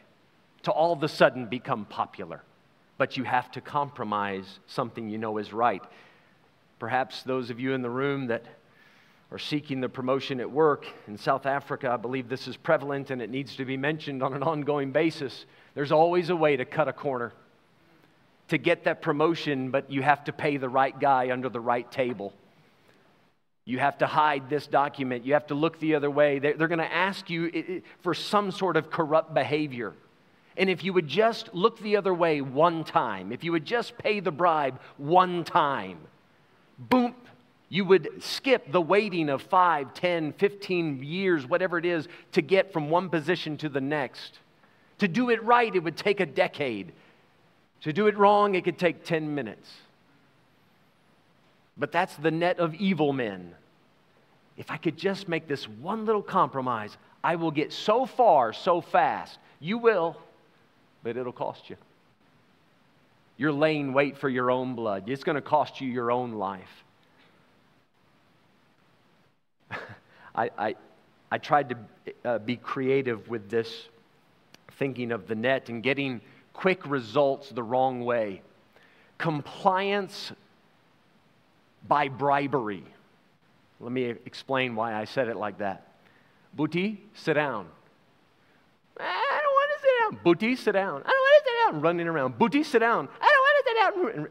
to 0.64 0.70
all 0.70 0.92
of 0.92 1.02
a 1.02 1.08
sudden 1.08 1.46
become 1.46 1.84
popular, 1.86 2.42
but 2.98 3.16
you 3.16 3.24
have 3.24 3.50
to 3.52 3.60
compromise 3.60 4.58
something 4.66 5.08
you 5.08 5.18
know 5.18 5.38
is 5.38 5.52
right. 5.52 5.82
Perhaps 6.78 7.22
those 7.22 7.50
of 7.50 7.58
you 7.58 7.72
in 7.72 7.82
the 7.82 7.90
room 7.90 8.26
that 8.26 8.44
are 9.30 9.38
seeking 9.38 9.80
the 9.80 9.88
promotion 9.88 10.38
at 10.38 10.50
work 10.50 10.86
in 11.08 11.16
South 11.16 11.46
Africa, 11.46 11.90
I 11.90 11.96
believe 11.96 12.28
this 12.28 12.46
is 12.46 12.56
prevalent 12.56 13.10
and 13.10 13.22
it 13.22 13.30
needs 13.30 13.56
to 13.56 13.64
be 13.64 13.76
mentioned 13.76 14.22
on 14.22 14.34
an 14.34 14.42
ongoing 14.42 14.92
basis. 14.92 15.46
There's 15.74 15.92
always 15.92 16.30
a 16.30 16.36
way 16.36 16.56
to 16.56 16.64
cut 16.64 16.88
a 16.88 16.92
corner. 16.92 17.32
To 18.48 18.58
get 18.58 18.84
that 18.84 19.02
promotion, 19.02 19.70
but 19.70 19.90
you 19.90 20.02
have 20.02 20.24
to 20.24 20.32
pay 20.32 20.56
the 20.56 20.68
right 20.68 20.98
guy 20.98 21.30
under 21.30 21.48
the 21.48 21.60
right 21.60 21.90
table. 21.90 22.32
You 23.64 23.78
have 23.78 23.98
to 23.98 24.06
hide 24.06 24.50
this 24.50 24.66
document. 24.66 25.24
You 25.24 25.32
have 25.32 25.46
to 25.46 25.54
look 25.54 25.80
the 25.80 25.94
other 25.94 26.10
way. 26.10 26.38
They're, 26.38 26.54
they're 26.54 26.68
going 26.68 26.78
to 26.78 26.92
ask 26.92 27.30
you 27.30 27.82
for 28.02 28.12
some 28.12 28.50
sort 28.50 28.76
of 28.76 28.90
corrupt 28.90 29.32
behavior. 29.32 29.94
And 30.56 30.68
if 30.68 30.84
you 30.84 30.92
would 30.92 31.08
just 31.08 31.52
look 31.54 31.78
the 31.80 31.96
other 31.96 32.12
way 32.12 32.40
one 32.40 32.84
time, 32.84 33.32
if 33.32 33.42
you 33.42 33.52
would 33.52 33.64
just 33.64 33.96
pay 33.98 34.20
the 34.20 34.30
bribe 34.30 34.80
one 34.98 35.44
time, 35.44 35.98
boom, 36.78 37.14
you 37.70 37.84
would 37.86 38.22
skip 38.22 38.70
the 38.70 38.80
waiting 38.80 39.30
of 39.30 39.42
5, 39.42 39.94
10, 39.94 40.32
15 40.34 41.02
years, 41.02 41.46
whatever 41.46 41.78
it 41.78 41.86
is, 41.86 42.06
to 42.32 42.42
get 42.42 42.72
from 42.72 42.90
one 42.90 43.08
position 43.08 43.56
to 43.58 43.68
the 43.68 43.80
next. 43.80 44.38
To 44.98 45.08
do 45.08 45.30
it 45.30 45.42
right, 45.42 45.74
it 45.74 45.82
would 45.82 45.96
take 45.96 46.20
a 46.20 46.26
decade. 46.26 46.92
To 47.84 47.92
do 47.92 48.06
it 48.06 48.16
wrong, 48.16 48.54
it 48.54 48.64
could 48.64 48.78
take 48.78 49.04
10 49.04 49.34
minutes. 49.34 49.70
But 51.76 51.92
that's 51.92 52.16
the 52.16 52.30
net 52.30 52.58
of 52.58 52.74
evil 52.74 53.12
men. 53.12 53.54
If 54.56 54.70
I 54.70 54.78
could 54.78 54.96
just 54.96 55.28
make 55.28 55.46
this 55.46 55.68
one 55.68 56.06
little 56.06 56.22
compromise, 56.22 56.96
I 57.22 57.36
will 57.36 57.50
get 57.50 57.74
so 57.74 58.06
far 58.06 58.54
so 58.54 58.80
fast. 58.80 59.38
You 59.60 59.76
will, 59.76 60.16
but 61.02 61.18
it'll 61.18 61.30
cost 61.30 61.68
you. 61.68 61.76
You're 63.36 63.52
laying 63.52 63.92
wait 63.92 64.16
for 64.16 64.30
your 64.30 64.50
own 64.50 64.74
blood. 64.74 65.06
It's 65.10 65.24
going 65.24 65.36
to 65.36 65.42
cost 65.42 65.82
you 65.82 65.88
your 65.90 66.10
own 66.10 66.32
life. 66.32 66.84
I, 70.34 70.50
I, 70.56 70.74
I 71.30 71.36
tried 71.36 71.68
to 71.68 71.76
uh, 72.24 72.38
be 72.38 72.56
creative 72.56 73.28
with 73.28 73.50
this, 73.50 73.88
thinking 74.78 75.12
of 75.12 75.26
the 75.26 75.34
net 75.34 75.68
and 75.68 75.82
getting 75.82 76.22
quick 76.54 76.86
results 76.86 77.50
the 77.50 77.62
wrong 77.62 78.04
way. 78.04 78.40
Compliance 79.18 80.32
by 81.86 82.08
bribery. 82.08 82.84
Let 83.80 83.92
me 83.92 84.04
explain 84.24 84.74
why 84.74 84.94
I 84.94 85.04
said 85.04 85.28
it 85.28 85.36
like 85.36 85.58
that. 85.58 85.88
Booty, 86.54 87.02
sit 87.12 87.34
down. 87.34 87.66
I 88.98 89.40
don't 89.42 89.52
want 89.52 89.70
to 89.74 89.80
sit 89.82 89.90
down. 90.00 90.24
Booty, 90.24 90.56
sit 90.56 90.72
down. 90.72 91.02
I 91.04 91.10
don't 91.10 91.20
want 91.20 91.44
to 91.44 91.50
sit 91.50 91.72
down. 91.72 91.80
Running 91.82 92.08
around. 92.08 92.38
Booty, 92.38 92.62
sit 92.62 92.78
down. 92.78 93.08
I 93.20 93.32
don't 93.32 93.42
want 93.42 93.56
to 93.58 93.70
sit 93.70 94.16
down. 94.16 94.28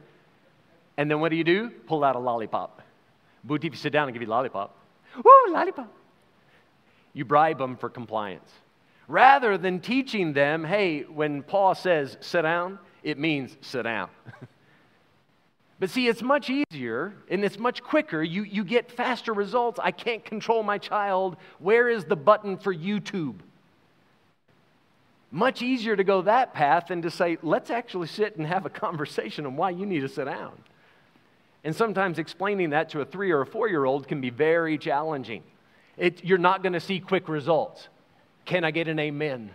And 0.97 1.11
then 1.11 1.19
what 1.19 1.29
do 1.29 1.35
you 1.35 1.43
do? 1.43 1.69
Pull 1.69 2.03
out 2.03 2.15
a 2.15 2.19
lollipop. 2.19 2.81
Booty, 3.43 3.69
sit 3.75 3.91
down 3.91 4.07
and 4.07 4.13
give 4.13 4.21
you 4.21 4.27
a 4.27 4.31
lollipop. 4.31 4.75
Ooh, 5.17 5.47
lollipop. 5.49 5.91
You 7.13 7.25
bribe 7.25 7.57
them 7.57 7.75
for 7.75 7.89
compliance. 7.89 8.49
Rather 9.13 9.59
than 9.59 9.79
teaching 9.79 10.33
them, 10.33 10.63
hey, 10.63 11.03
when 11.03 11.43
Paul 11.43 11.75
says 11.75 12.17
sit 12.19 12.41
down, 12.41 12.79
it 13.03 13.19
means 13.19 13.55
sit 13.61 13.83
down. 13.83 14.09
but 15.79 15.91
see, 15.91 16.07
it's 16.07 16.23
much 16.23 16.49
easier 16.49 17.13
and 17.29 17.45
it's 17.45 17.59
much 17.59 17.83
quicker. 17.83 18.23
You, 18.23 18.41
you 18.41 18.63
get 18.63 18.91
faster 18.91 19.31
results. 19.31 19.79
I 19.79 19.91
can't 19.91 20.25
control 20.25 20.63
my 20.63 20.79
child. 20.79 21.37
Where 21.59 21.89
is 21.89 22.05
the 22.05 22.15
button 22.15 22.57
for 22.57 22.73
YouTube? 22.73 23.35
Much 25.29 25.61
easier 25.61 25.95
to 25.95 26.03
go 26.03 26.23
that 26.23 26.55
path 26.55 26.87
than 26.87 27.03
to 27.03 27.11
say, 27.11 27.37
let's 27.43 27.69
actually 27.69 28.07
sit 28.07 28.37
and 28.37 28.47
have 28.47 28.65
a 28.65 28.69
conversation 28.71 29.45
on 29.45 29.55
why 29.55 29.69
you 29.69 29.85
need 29.85 29.99
to 29.99 30.09
sit 30.09 30.25
down. 30.25 30.53
And 31.63 31.75
sometimes 31.75 32.17
explaining 32.17 32.71
that 32.71 32.89
to 32.89 33.01
a 33.01 33.05
three 33.05 33.29
or 33.29 33.41
a 33.41 33.45
four 33.45 33.69
year 33.69 33.85
old 33.85 34.07
can 34.07 34.21
be 34.21 34.31
very 34.31 34.79
challenging. 34.79 35.43
It, 35.97 36.25
you're 36.25 36.39
not 36.39 36.63
going 36.63 36.73
to 36.73 36.79
see 36.79 36.99
quick 36.99 37.29
results. 37.29 37.89
Can 38.45 38.63
I 38.63 38.71
get 38.71 38.87
an 38.87 38.99
amen? 38.99 39.51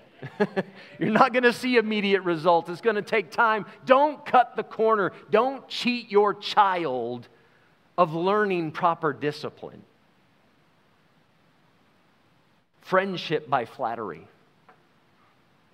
You're 0.99 1.11
not 1.11 1.33
going 1.33 1.45
to 1.45 1.53
see 1.53 1.77
immediate 1.77 2.23
results. 2.23 2.69
It's 2.69 2.81
going 2.81 2.97
to 2.97 3.03
take 3.03 3.31
time. 3.31 3.67
Don't 3.85 4.25
cut 4.25 4.57
the 4.57 4.63
corner. 4.63 5.13
Don't 5.31 5.67
cheat 5.69 6.11
your 6.11 6.35
child 6.35 7.29
of 7.97 8.15
learning 8.15 8.73
proper 8.73 9.13
discipline. 9.13 9.83
Friendship 12.81 13.49
by 13.49 13.65
flattery. 13.65 14.27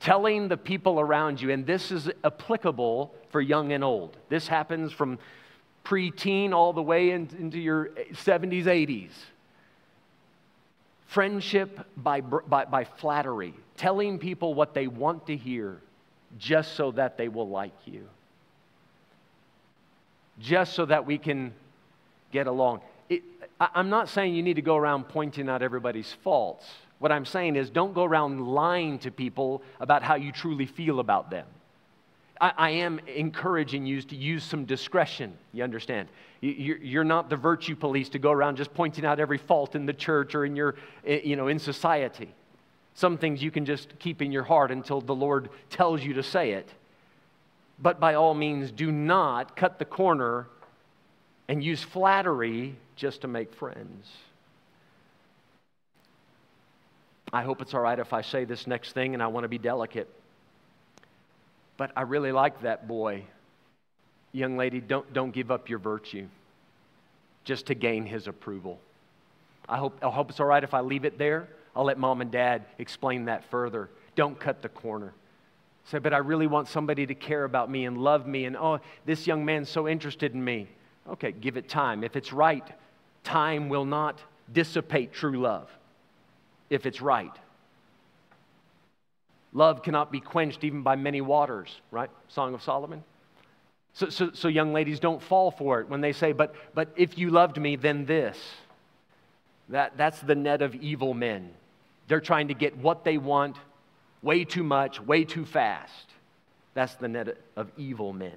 Telling 0.00 0.48
the 0.48 0.56
people 0.56 1.00
around 1.00 1.40
you, 1.40 1.50
and 1.50 1.64
this 1.64 1.90
is 1.90 2.10
applicable 2.24 3.14
for 3.30 3.40
young 3.40 3.72
and 3.72 3.82
old. 3.82 4.16
This 4.28 4.48
happens 4.48 4.92
from 4.92 5.18
preteen 5.84 6.52
all 6.52 6.72
the 6.72 6.82
way 6.82 7.10
into 7.10 7.58
your 7.58 7.90
70s, 8.12 8.64
80s 8.64 9.10
Friendship 11.06 11.80
by, 11.96 12.20
by, 12.20 12.64
by 12.64 12.84
flattery, 12.84 13.54
telling 13.76 14.18
people 14.18 14.54
what 14.54 14.74
they 14.74 14.86
want 14.86 15.26
to 15.26 15.36
hear 15.36 15.80
just 16.38 16.74
so 16.74 16.90
that 16.92 17.16
they 17.16 17.28
will 17.28 17.48
like 17.48 17.74
you, 17.86 18.08
just 20.40 20.74
so 20.74 20.84
that 20.86 21.06
we 21.06 21.18
can 21.18 21.54
get 22.32 22.46
along. 22.46 22.80
It, 23.08 23.22
I'm 23.60 23.90
not 23.90 24.08
saying 24.08 24.34
you 24.34 24.42
need 24.42 24.54
to 24.54 24.62
go 24.62 24.76
around 24.76 25.08
pointing 25.08 25.48
out 25.48 25.62
everybody's 25.62 26.12
faults. 26.24 26.66
What 26.98 27.12
I'm 27.12 27.24
saying 27.24 27.56
is 27.56 27.70
don't 27.70 27.94
go 27.94 28.04
around 28.04 28.40
lying 28.40 28.98
to 29.00 29.10
people 29.10 29.62
about 29.78 30.02
how 30.02 30.16
you 30.16 30.32
truly 30.32 30.66
feel 30.66 31.00
about 31.00 31.30
them. 31.30 31.46
I, 32.40 32.52
I 32.56 32.70
am 32.70 32.98
encouraging 33.06 33.86
you 33.86 34.02
to 34.02 34.16
use 34.16 34.44
some 34.44 34.64
discretion. 34.64 35.34
You 35.52 35.64
understand? 35.64 36.08
You, 36.40 36.78
you're 36.80 37.04
not 37.04 37.30
the 37.30 37.36
virtue 37.36 37.76
police 37.76 38.08
to 38.10 38.18
go 38.18 38.30
around 38.30 38.56
just 38.56 38.74
pointing 38.74 39.04
out 39.04 39.20
every 39.20 39.38
fault 39.38 39.74
in 39.74 39.86
the 39.86 39.92
church 39.92 40.34
or 40.34 40.44
in 40.44 40.56
your, 40.56 40.76
eh, 41.06 41.20
you 41.24 41.36
know, 41.36 41.48
in 41.48 41.58
society. 41.58 42.34
Some 42.94 43.18
things 43.18 43.42
you 43.42 43.50
can 43.50 43.64
just 43.64 43.98
keep 43.98 44.22
in 44.22 44.30
your 44.30 44.42
heart 44.44 44.70
until 44.70 45.00
the 45.00 45.14
Lord 45.14 45.48
tells 45.70 46.02
you 46.02 46.14
to 46.14 46.22
say 46.22 46.52
it. 46.52 46.68
But 47.78 47.98
by 47.98 48.14
all 48.14 48.34
means, 48.34 48.70
do 48.70 48.92
not 48.92 49.56
cut 49.56 49.78
the 49.78 49.84
corner 49.84 50.46
and 51.48 51.62
use 51.62 51.82
flattery 51.82 52.76
just 52.94 53.22
to 53.22 53.28
make 53.28 53.52
friends. 53.52 54.08
I 57.32 57.42
hope 57.42 57.60
it's 57.60 57.74
all 57.74 57.80
right 57.80 57.98
if 57.98 58.12
I 58.12 58.22
say 58.22 58.44
this 58.44 58.66
next 58.66 58.92
thing, 58.92 59.14
and 59.14 59.22
I 59.22 59.26
want 59.26 59.42
to 59.42 59.48
be 59.48 59.58
delicate. 59.58 60.08
But 61.76 61.92
I 61.96 62.02
really 62.02 62.32
like 62.32 62.62
that 62.62 62.86
boy. 62.86 63.24
Young 64.32 64.56
lady, 64.56 64.80
don't, 64.80 65.12
don't 65.12 65.32
give 65.32 65.50
up 65.50 65.68
your 65.68 65.78
virtue 65.78 66.26
just 67.44 67.66
to 67.66 67.74
gain 67.74 68.06
his 68.06 68.26
approval. 68.26 68.78
I 69.68 69.76
hope, 69.76 69.98
I 70.02 70.10
hope 70.10 70.30
it's 70.30 70.40
all 70.40 70.46
right 70.46 70.62
if 70.62 70.74
I 70.74 70.80
leave 70.80 71.04
it 71.04 71.18
there. 71.18 71.48
I'll 71.76 71.84
let 71.84 71.98
mom 71.98 72.20
and 72.20 72.30
dad 72.30 72.64
explain 72.78 73.26
that 73.26 73.44
further. 73.50 73.90
Don't 74.14 74.38
cut 74.38 74.62
the 74.62 74.68
corner. 74.68 75.12
Say, 75.86 75.98
but 75.98 76.14
I 76.14 76.18
really 76.18 76.46
want 76.46 76.68
somebody 76.68 77.06
to 77.06 77.14
care 77.14 77.44
about 77.44 77.70
me 77.70 77.84
and 77.84 77.98
love 77.98 78.26
me, 78.26 78.46
and 78.46 78.56
oh, 78.56 78.80
this 79.04 79.26
young 79.26 79.44
man's 79.44 79.68
so 79.68 79.86
interested 79.86 80.32
in 80.32 80.42
me. 80.42 80.68
Okay, 81.08 81.32
give 81.32 81.56
it 81.56 81.68
time. 81.68 82.02
If 82.02 82.16
it's 82.16 82.32
right, 82.32 82.66
time 83.22 83.68
will 83.68 83.84
not 83.84 84.18
dissipate 84.52 85.12
true 85.12 85.38
love. 85.40 85.68
If 86.70 86.86
it's 86.86 87.02
right. 87.02 87.32
Love 89.54 89.82
cannot 89.82 90.10
be 90.10 90.20
quenched 90.20 90.64
even 90.64 90.82
by 90.82 90.96
many 90.96 91.20
waters, 91.20 91.80
right? 91.92 92.10
Song 92.28 92.54
of 92.54 92.62
Solomon. 92.62 93.02
So, 93.94 94.10
so, 94.10 94.32
so, 94.32 94.48
young 94.48 94.72
ladies, 94.72 94.98
don't 94.98 95.22
fall 95.22 95.52
for 95.52 95.80
it 95.80 95.88
when 95.88 96.00
they 96.00 96.12
say, 96.12 96.32
but, 96.32 96.56
but 96.74 96.88
if 96.96 97.16
you 97.16 97.30
loved 97.30 97.56
me, 97.56 97.76
then 97.76 98.04
this. 98.04 98.36
That, 99.68 99.96
that's 99.96 100.18
the 100.20 100.34
net 100.34 100.62
of 100.62 100.74
evil 100.74 101.14
men. 101.14 101.50
They're 102.08 102.20
trying 102.20 102.48
to 102.48 102.54
get 102.54 102.76
what 102.76 103.04
they 103.04 103.16
want 103.16 103.56
way 104.20 104.44
too 104.44 104.64
much, 104.64 105.00
way 105.00 105.24
too 105.24 105.44
fast. 105.44 106.06
That's 106.74 106.96
the 106.96 107.06
net 107.06 107.38
of 107.56 107.70
evil 107.76 108.12
men. 108.12 108.36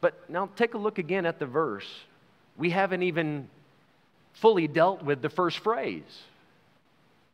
But 0.00 0.28
now 0.28 0.50
take 0.56 0.74
a 0.74 0.78
look 0.78 0.98
again 0.98 1.26
at 1.26 1.38
the 1.38 1.46
verse. 1.46 1.88
We 2.56 2.70
haven't 2.70 3.04
even 3.04 3.48
fully 4.32 4.66
dealt 4.66 5.02
with 5.02 5.22
the 5.22 5.28
first 5.28 5.58
phrase. 5.58 6.02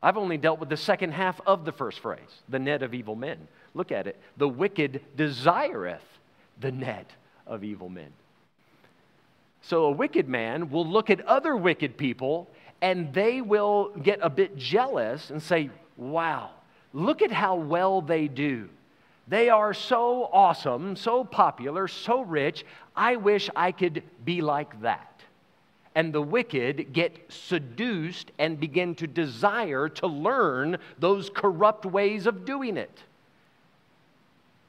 I've 0.06 0.16
only 0.16 0.36
dealt 0.36 0.60
with 0.60 0.68
the 0.68 0.76
second 0.76 1.14
half 1.14 1.40
of 1.48 1.64
the 1.64 1.72
first 1.72 1.98
phrase, 1.98 2.20
the 2.48 2.60
net 2.60 2.84
of 2.84 2.94
evil 2.94 3.16
men. 3.16 3.48
Look 3.74 3.90
at 3.90 4.06
it. 4.06 4.16
The 4.36 4.46
wicked 4.46 5.00
desireth 5.16 6.04
the 6.60 6.70
net 6.70 7.10
of 7.44 7.64
evil 7.64 7.88
men. 7.88 8.12
So 9.62 9.86
a 9.86 9.90
wicked 9.90 10.28
man 10.28 10.70
will 10.70 10.86
look 10.86 11.10
at 11.10 11.22
other 11.22 11.56
wicked 11.56 11.96
people 11.96 12.48
and 12.80 13.12
they 13.12 13.40
will 13.40 13.88
get 14.00 14.20
a 14.22 14.30
bit 14.30 14.56
jealous 14.56 15.30
and 15.30 15.42
say, 15.42 15.70
Wow, 15.96 16.50
look 16.92 17.20
at 17.20 17.32
how 17.32 17.56
well 17.56 18.00
they 18.00 18.28
do. 18.28 18.68
They 19.26 19.50
are 19.50 19.74
so 19.74 20.30
awesome, 20.32 20.94
so 20.94 21.24
popular, 21.24 21.88
so 21.88 22.20
rich. 22.20 22.64
I 22.94 23.16
wish 23.16 23.50
I 23.56 23.72
could 23.72 24.04
be 24.24 24.40
like 24.40 24.82
that 24.82 25.16
and 25.96 26.12
the 26.12 26.20
wicked 26.20 26.92
get 26.92 27.18
seduced 27.30 28.30
and 28.38 28.60
begin 28.60 28.94
to 28.94 29.06
desire 29.06 29.88
to 29.88 30.06
learn 30.06 30.76
those 30.98 31.30
corrupt 31.30 31.86
ways 31.86 32.26
of 32.26 32.44
doing 32.44 32.76
it. 32.76 33.02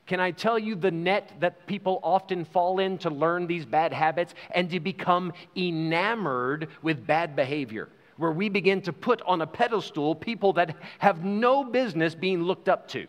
Can 0.07 0.21
I 0.21 0.31
tell 0.31 0.57
you 0.57 0.73
the 0.75 0.89
net 0.89 1.33
that 1.41 1.67
people 1.67 1.99
often 2.01 2.45
fall 2.45 2.79
in 2.79 2.97
to 2.99 3.09
learn 3.09 3.45
these 3.45 3.65
bad 3.65 3.91
habits 3.91 4.35
and 4.51 4.69
to 4.69 4.79
become 4.79 5.33
enamored 5.57 6.69
with 6.81 7.05
bad 7.05 7.35
behavior? 7.35 7.89
Where 8.15 8.31
we 8.31 8.47
begin 8.47 8.81
to 8.83 8.93
put 8.93 9.21
on 9.23 9.41
a 9.41 9.47
pedestal 9.47 10.15
people 10.15 10.53
that 10.53 10.77
have 10.99 11.25
no 11.25 11.65
business 11.65 12.15
being 12.15 12.43
looked 12.43 12.69
up 12.69 12.87
to. 12.89 13.05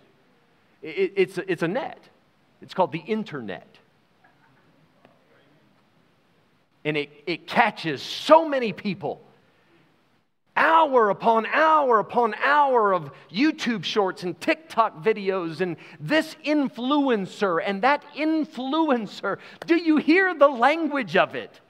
It's, 0.82 1.38
it's 1.38 1.62
a 1.62 1.68
net. 1.68 2.00
It's 2.62 2.74
called 2.74 2.90
the 2.90 2.98
internet. 2.98 3.77
And 6.88 6.96
it, 6.96 7.10
it 7.26 7.46
catches 7.46 8.00
so 8.00 8.48
many 8.48 8.72
people. 8.72 9.20
Hour 10.56 11.10
upon 11.10 11.44
hour 11.44 11.98
upon 11.98 12.34
hour 12.42 12.94
of 12.94 13.10
YouTube 13.30 13.84
shorts 13.84 14.22
and 14.22 14.40
TikTok 14.40 15.04
videos, 15.04 15.60
and 15.60 15.76
this 16.00 16.34
influencer 16.46 17.60
and 17.64 17.82
that 17.82 18.02
influencer. 18.16 19.36
Do 19.66 19.76
you 19.76 19.98
hear 19.98 20.34
the 20.34 20.48
language 20.48 21.14
of 21.14 21.34
it? 21.34 21.60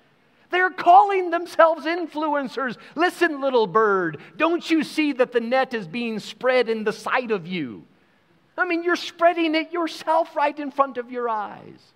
They're 0.50 0.70
calling 0.70 1.30
themselves 1.30 1.84
influencers. 1.84 2.76
Listen, 2.94 3.40
little 3.40 3.66
bird, 3.66 4.18
don't 4.36 4.70
you 4.70 4.84
see 4.84 5.12
that 5.14 5.32
the 5.32 5.40
net 5.40 5.74
is 5.74 5.88
being 5.88 6.20
spread 6.20 6.68
in 6.68 6.84
the 6.84 6.92
sight 6.92 7.32
of 7.32 7.48
you? 7.48 7.84
I 8.56 8.64
mean, 8.64 8.84
you're 8.84 8.94
spreading 8.94 9.56
it 9.56 9.72
yourself 9.72 10.36
right 10.36 10.56
in 10.56 10.70
front 10.70 10.96
of 10.96 11.10
your 11.10 11.28
eyes. 11.28 11.92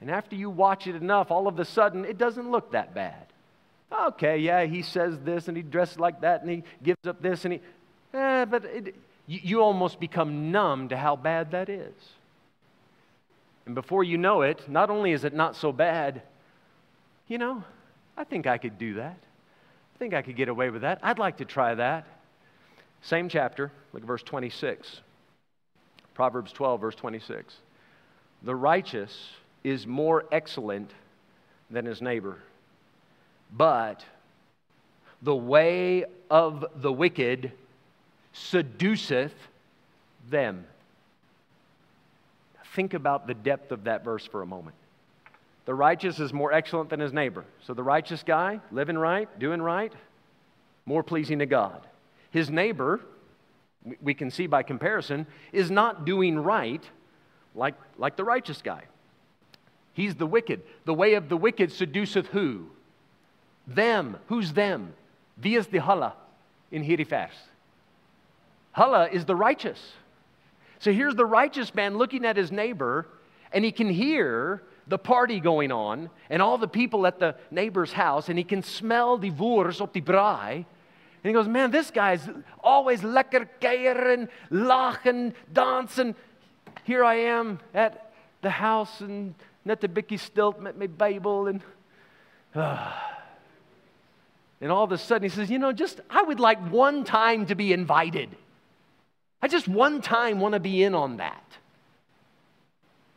And 0.00 0.10
after 0.10 0.34
you 0.34 0.48
watch 0.48 0.86
it 0.86 0.96
enough, 0.96 1.30
all 1.30 1.46
of 1.46 1.58
a 1.58 1.64
sudden, 1.64 2.04
it 2.04 2.16
doesn't 2.16 2.50
look 2.50 2.72
that 2.72 2.94
bad. 2.94 3.26
Okay, 3.92 4.38
yeah, 4.38 4.64
he 4.64 4.82
says 4.82 5.18
this 5.24 5.48
and 5.48 5.56
he 5.56 5.62
dresses 5.62 5.98
like 5.98 6.20
that 6.20 6.42
and 6.42 6.50
he 6.50 6.62
gives 6.82 7.06
up 7.06 7.20
this 7.20 7.44
and 7.44 7.54
he, 7.54 7.60
eh, 8.14 8.44
but 8.44 8.64
it, 8.64 8.94
you, 9.26 9.40
you 9.42 9.62
almost 9.62 10.00
become 10.00 10.52
numb 10.52 10.88
to 10.88 10.96
how 10.96 11.16
bad 11.16 11.50
that 11.50 11.68
is. 11.68 11.94
And 13.66 13.74
before 13.74 14.04
you 14.04 14.16
know 14.16 14.42
it, 14.42 14.68
not 14.68 14.90
only 14.90 15.12
is 15.12 15.24
it 15.24 15.34
not 15.34 15.56
so 15.56 15.72
bad, 15.72 16.22
you 17.28 17.38
know, 17.38 17.62
I 18.16 18.24
think 18.24 18.46
I 18.46 18.58
could 18.58 18.78
do 18.78 18.94
that. 18.94 19.18
I 19.94 19.98
think 19.98 20.14
I 20.14 20.22
could 20.22 20.36
get 20.36 20.48
away 20.48 20.70
with 20.70 20.82
that. 20.82 21.00
I'd 21.02 21.18
like 21.18 21.38
to 21.38 21.44
try 21.44 21.74
that. 21.74 22.06
Same 23.02 23.28
chapter, 23.28 23.70
look 23.92 24.02
at 24.02 24.06
verse 24.06 24.22
26. 24.22 25.00
Proverbs 26.14 26.52
12, 26.52 26.80
verse 26.80 26.94
26. 26.94 27.56
The 28.42 28.54
righteous 28.54 29.30
is 29.62 29.86
more 29.86 30.24
excellent 30.32 30.90
than 31.70 31.84
his 31.86 32.00
neighbor, 32.00 32.38
but 33.52 34.04
the 35.22 35.34
way 35.34 36.04
of 36.30 36.64
the 36.76 36.92
wicked 36.92 37.52
seduceth 38.32 39.34
them. 40.28 40.64
Think 42.74 42.94
about 42.94 43.26
the 43.26 43.34
depth 43.34 43.72
of 43.72 43.84
that 43.84 44.04
verse 44.04 44.24
for 44.26 44.42
a 44.42 44.46
moment. 44.46 44.76
The 45.66 45.74
righteous 45.74 46.18
is 46.18 46.32
more 46.32 46.52
excellent 46.52 46.90
than 46.90 47.00
his 47.00 47.12
neighbor. 47.12 47.44
So 47.66 47.74
the 47.74 47.82
righteous 47.82 48.22
guy, 48.22 48.60
living 48.72 48.96
right, 48.96 49.28
doing 49.38 49.60
right, 49.60 49.92
more 50.86 51.02
pleasing 51.02 51.40
to 51.40 51.46
God. 51.46 51.86
His 52.30 52.48
neighbor, 52.48 53.00
we 54.00 54.14
can 54.14 54.30
see 54.30 54.46
by 54.46 54.62
comparison, 54.62 55.26
is 55.52 55.70
not 55.70 56.04
doing 56.04 56.38
right 56.38 56.82
like, 57.54 57.74
like 57.98 58.16
the 58.16 58.24
righteous 58.24 58.62
guy. 58.62 58.82
He's 59.92 60.14
the 60.14 60.26
wicked. 60.26 60.62
The 60.84 60.94
way 60.94 61.14
of 61.14 61.28
the 61.28 61.36
wicked 61.36 61.72
seduceth 61.72 62.26
who? 62.28 62.66
Them. 63.66 64.16
Who's 64.28 64.52
them? 64.52 64.94
Is 65.42 65.66
the 65.68 65.78
Hala 65.78 66.14
in 66.70 66.84
Hirifers? 66.84 67.32
Hala 68.72 69.08
is 69.08 69.24
the 69.24 69.34
righteous. 69.34 69.92
So 70.78 70.92
here's 70.92 71.14
the 71.14 71.26
righteous 71.26 71.74
man 71.74 71.98
looking 71.98 72.24
at 72.24 72.36
his 72.36 72.52
neighbor, 72.52 73.06
and 73.52 73.64
he 73.64 73.72
can 73.72 73.88
hear 73.88 74.62
the 74.86 74.98
party 74.98 75.40
going 75.40 75.72
on 75.72 76.10
and 76.28 76.40
all 76.42 76.58
the 76.58 76.68
people 76.68 77.06
at 77.06 77.18
the 77.18 77.36
neighbor's 77.50 77.92
house, 77.92 78.28
and 78.28 78.38
he 78.38 78.44
can 78.44 78.62
smell 78.62 79.18
the 79.18 79.30
voers 79.30 79.80
op 79.80 79.92
die 79.92 80.00
braai. 80.00 80.54
And 81.22 81.28
he 81.28 81.32
goes, 81.32 81.48
Man, 81.48 81.70
this 81.70 81.90
guy's 81.90 82.26
always 82.62 83.02
lekker 83.02 83.48
keier 83.60 84.14
and 84.14 84.28
lachen, 84.50 85.34
dancing. 85.52 86.14
Here 86.84 87.04
I 87.04 87.16
am 87.16 87.60
at 87.74 88.12
the 88.40 88.50
house 88.50 89.00
and 89.00 89.34
net 89.62 89.82
een 89.82 89.92
beetje 89.92 90.16
stilt 90.16 90.60
met 90.60 90.76
my 90.76 90.88
Bible 90.88 91.48
and 91.48 91.62
uh, 92.54 92.92
and 94.60 94.70
all 94.70 94.84
of 94.84 94.92
a 94.92 94.98
sudden 94.98 95.28
he 95.28 95.34
says, 95.34 95.48
you 95.50 95.58
know, 95.58 95.72
just 95.72 96.00
I 96.10 96.22
would 96.22 96.40
like 96.40 96.58
one 96.70 97.04
time 97.04 97.46
to 97.46 97.54
be 97.54 97.72
invited. 97.72 98.28
I 99.42 99.48
just 99.48 99.68
one 99.68 100.02
time 100.02 100.40
want 100.40 100.54
to 100.54 100.60
be 100.60 100.82
in 100.82 100.94
on 100.94 101.16
that. 101.16 101.44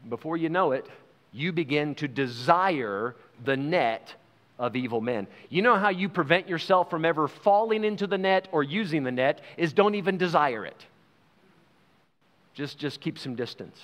Before 0.07 0.37
you 0.37 0.49
know 0.49 0.71
it, 0.71 0.85
you 1.33 1.51
begin 1.51 1.95
to 1.95 2.07
desire 2.07 3.15
the 3.43 3.57
net 3.57 4.13
of 4.59 4.75
evil 4.75 5.01
men. 5.01 5.27
You 5.49 5.61
know 5.61 5.75
how 5.75 5.89
you 5.89 6.07
prevent 6.07 6.47
yourself 6.47 6.89
from 6.89 7.03
ever 7.03 7.27
falling 7.27 7.83
into 7.83 8.07
the 8.07 8.17
net 8.17 8.47
or 8.51 8.63
using 8.63 9.03
the 9.03 9.11
net 9.11 9.41
is 9.57 9.73
don't 9.73 9.95
even 9.95 10.17
desire 10.17 10.65
it. 10.65 10.85
Just 12.53 12.77
just 12.77 13.01
keep 13.01 13.17
some 13.17 13.35
distance. 13.35 13.81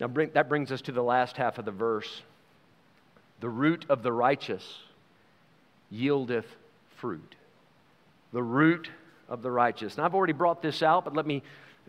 Now 0.00 0.08
bring, 0.08 0.30
that 0.32 0.48
brings 0.48 0.72
us 0.72 0.80
to 0.82 0.92
the 0.92 1.02
last 1.02 1.36
half 1.36 1.58
of 1.58 1.66
the 1.66 1.70
verse. 1.70 2.22
The 3.40 3.48
root 3.48 3.84
of 3.88 4.02
the 4.02 4.12
righteous 4.12 4.64
yieldeth 5.92 6.46
fruit. 6.96 7.34
The 8.32 8.42
root 8.42 8.90
of 9.28 9.42
the 9.42 9.50
righteous. 9.50 9.96
Now 9.96 10.04
I've 10.04 10.14
already 10.14 10.32
brought 10.32 10.62
this 10.62 10.82
out, 10.82 11.04
but 11.04 11.14
let 11.14 11.26
me 11.26 11.42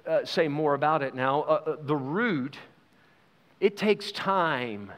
uh, 0.05 0.25
say 0.25 0.47
more 0.47 0.73
about 0.73 1.01
it 1.01 1.15
now. 1.15 1.41
Uh, 1.41 1.61
uh, 1.65 1.75
the 1.81 1.95
root, 1.95 2.57
it 3.59 3.77
takes 3.77 4.11
time 4.11 4.91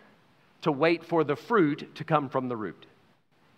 to 0.62 0.72
wait 0.72 1.04
for 1.04 1.24
the 1.24 1.36
fruit 1.36 1.94
to 1.96 2.04
come 2.04 2.30
from 2.30 2.48
the 2.48 2.56
root. 2.56 2.86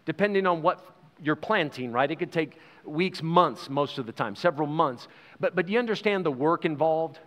Depending 0.06 0.46
on 0.48 0.62
what 0.62 0.84
you're 1.24 1.36
planting, 1.36 1.92
right? 1.92 2.10
It 2.10 2.18
could 2.18 2.32
take 2.32 2.60
weeks, 2.84 3.22
months 3.22 3.70
most 3.70 3.98
of 3.98 4.06
the 4.06 4.12
time, 4.12 4.36
several 4.36 4.68
months. 4.68 5.08
But, 5.40 5.56
but 5.56 5.68
do 5.68 5.74
you 5.74 5.80
understand 5.80 6.26
the 6.26 6.32
work 6.32 6.66
involved 6.66 7.20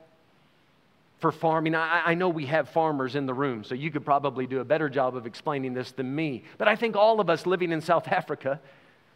for 1.18 1.32
farming? 1.32 1.74
I, 1.74 2.02
I 2.06 2.14
know 2.14 2.28
we 2.28 2.46
have 2.46 2.68
farmers 2.68 3.14
in 3.14 3.26
the 3.26 3.34
room, 3.34 3.64
so 3.64 3.74
you 3.74 3.90
could 3.90 4.04
probably 4.04 4.46
do 4.46 4.60
a 4.60 4.64
better 4.64 4.88
job 4.88 5.16
of 5.16 5.26
explaining 5.26 5.74
this 5.74 5.92
than 5.92 6.14
me. 6.14 6.44
But 6.56 6.68
I 6.68 6.76
think 6.76 6.96
all 6.96 7.20
of 7.20 7.28
us 7.30 7.46
living 7.46 7.72
in 7.72 7.80
South 7.80 8.08
Africa, 8.08 8.60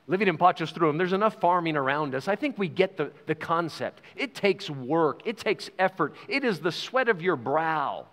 living 0.06 0.28
in 0.28 0.38
Potchefstroom, 0.38 0.98
there's 0.98 1.12
enough 1.12 1.40
farming 1.40 1.76
around 1.76 2.14
us. 2.14 2.28
I 2.28 2.36
think 2.36 2.58
we 2.58 2.68
get 2.68 2.96
the, 2.96 3.12
the 3.26 3.34
concept. 3.34 4.00
It 4.16 4.34
takes 4.34 4.68
work, 4.68 5.22
it 5.24 5.38
takes 5.38 5.70
effort, 5.78 6.14
it 6.28 6.44
is 6.44 6.60
the 6.60 6.72
sweat 6.72 7.08
of 7.08 7.22
your 7.22 7.36
brow 7.36 8.06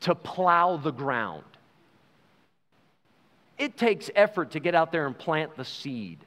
to 0.00 0.14
plow 0.14 0.76
the 0.76 0.92
ground. 0.92 1.44
It 3.58 3.76
takes 3.76 4.10
effort 4.14 4.52
to 4.52 4.60
get 4.60 4.74
out 4.74 4.90
there 4.90 5.06
and 5.06 5.16
plant 5.16 5.56
the 5.56 5.66
seed. 5.66 6.18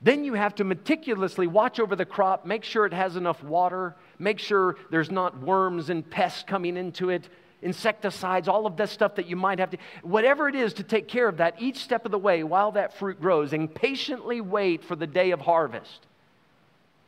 Then 0.00 0.24
you 0.24 0.34
have 0.34 0.54
to 0.54 0.64
meticulously 0.64 1.46
watch 1.46 1.78
over 1.78 1.94
the 1.94 2.06
crop, 2.06 2.46
make 2.46 2.64
sure 2.64 2.86
it 2.86 2.92
has 2.92 3.16
enough 3.16 3.42
water, 3.42 3.96
make 4.20 4.38
sure 4.38 4.76
there's 4.90 5.10
not 5.10 5.40
worms 5.40 5.90
and 5.90 6.08
pests 6.08 6.44
coming 6.46 6.76
into 6.76 7.10
it, 7.10 7.28
insecticides, 7.62 8.48
all 8.48 8.66
of 8.66 8.76
that 8.76 8.88
stuff 8.88 9.16
that 9.16 9.26
you 9.26 9.36
might 9.36 9.58
have 9.58 9.70
to, 9.70 9.78
whatever 10.02 10.48
it 10.48 10.54
is 10.54 10.74
to 10.74 10.82
take 10.82 11.08
care 11.08 11.28
of 11.28 11.38
that 11.38 11.60
each 11.60 11.78
step 11.78 12.04
of 12.04 12.12
the 12.12 12.18
way 12.18 12.42
while 12.44 12.72
that 12.72 12.96
fruit 12.98 13.20
grows, 13.20 13.52
and 13.52 13.74
patiently 13.74 14.40
wait 14.40 14.84
for 14.84 14.96
the 14.96 15.06
day 15.06 15.30
of 15.30 15.40
harvest. 15.40 16.06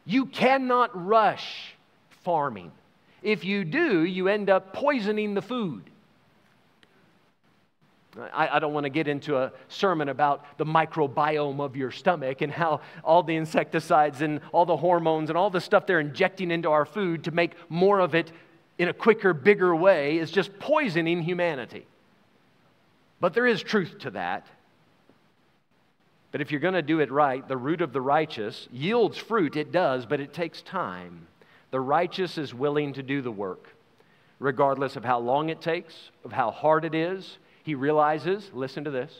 You 0.04 0.26
cannot 0.26 0.90
rush 1.06 1.74
farming. 2.24 2.72
If 3.22 3.44
you 3.44 3.64
do, 3.64 4.02
you 4.02 4.28
end 4.28 4.50
up 4.50 4.72
poisoning 4.72 5.34
the 5.34 5.42
food. 5.42 5.84
I, 8.32 8.56
I, 8.56 8.58
don't 8.58 8.74
want 8.74 8.84
to 8.84 8.90
get 8.90 9.08
into 9.08 9.38
a 9.38 9.52
sermon 9.68 10.10
about 10.10 10.58
the 10.58 10.66
microbiome 10.66 11.60
of 11.60 11.76
your 11.76 11.90
stomach 11.90 12.42
and 12.42 12.52
how 12.52 12.82
all 13.02 13.22
the 13.22 13.36
insecticides 13.36 14.20
and 14.20 14.40
all 14.52 14.66
the 14.66 14.76
hormones 14.76 15.30
and 15.30 15.38
all 15.38 15.48
the 15.48 15.62
stuff 15.62 15.86
they're 15.86 16.00
injecting 16.00 16.50
into 16.50 16.70
our 16.70 16.84
food 16.84 17.24
to 17.24 17.30
make 17.30 17.52
more 17.70 18.00
of 18.00 18.14
it 18.14 18.30
in 18.78 18.88
a 18.88 18.92
quicker, 18.92 19.32
bigger 19.32 19.74
way 19.74 20.18
is 20.18 20.30
just 20.30 20.58
poisoning 20.58 21.22
humanity. 21.22 21.86
But 23.18 23.32
there 23.32 23.46
is 23.46 23.62
truth 23.62 23.98
to 24.00 24.10
that. 24.10 24.46
But 26.32 26.40
if 26.40 26.50
you're 26.50 26.60
going 26.60 26.74
to 26.74 26.82
do 26.82 27.00
it 27.00 27.10
right, 27.10 27.46
the 27.46 27.56
root 27.56 27.80
of 27.80 27.92
the 27.92 28.00
righteous 28.00 28.68
yields 28.72 29.16
fruit, 29.16 29.56
it 29.56 29.72
does, 29.72 30.04
but 30.04 30.20
it 30.20 30.34
takes 30.34 30.60
time. 30.62 31.26
The 31.70 31.80
righteous 31.80 32.36
is 32.36 32.52
willing 32.52 32.92
to 32.94 33.02
do 33.02 33.22
the 33.22 33.30
work, 33.30 33.68
regardless 34.38 34.96
of 34.96 35.04
how 35.04 35.18
long 35.18 35.48
it 35.48 35.62
takes, 35.62 36.10
of 36.24 36.32
how 36.32 36.50
hard 36.50 36.84
it 36.84 36.94
is 36.94 37.38
he 37.62 37.74
realizes, 37.74 38.50
listen 38.52 38.84
to 38.84 38.90
this, 38.90 39.12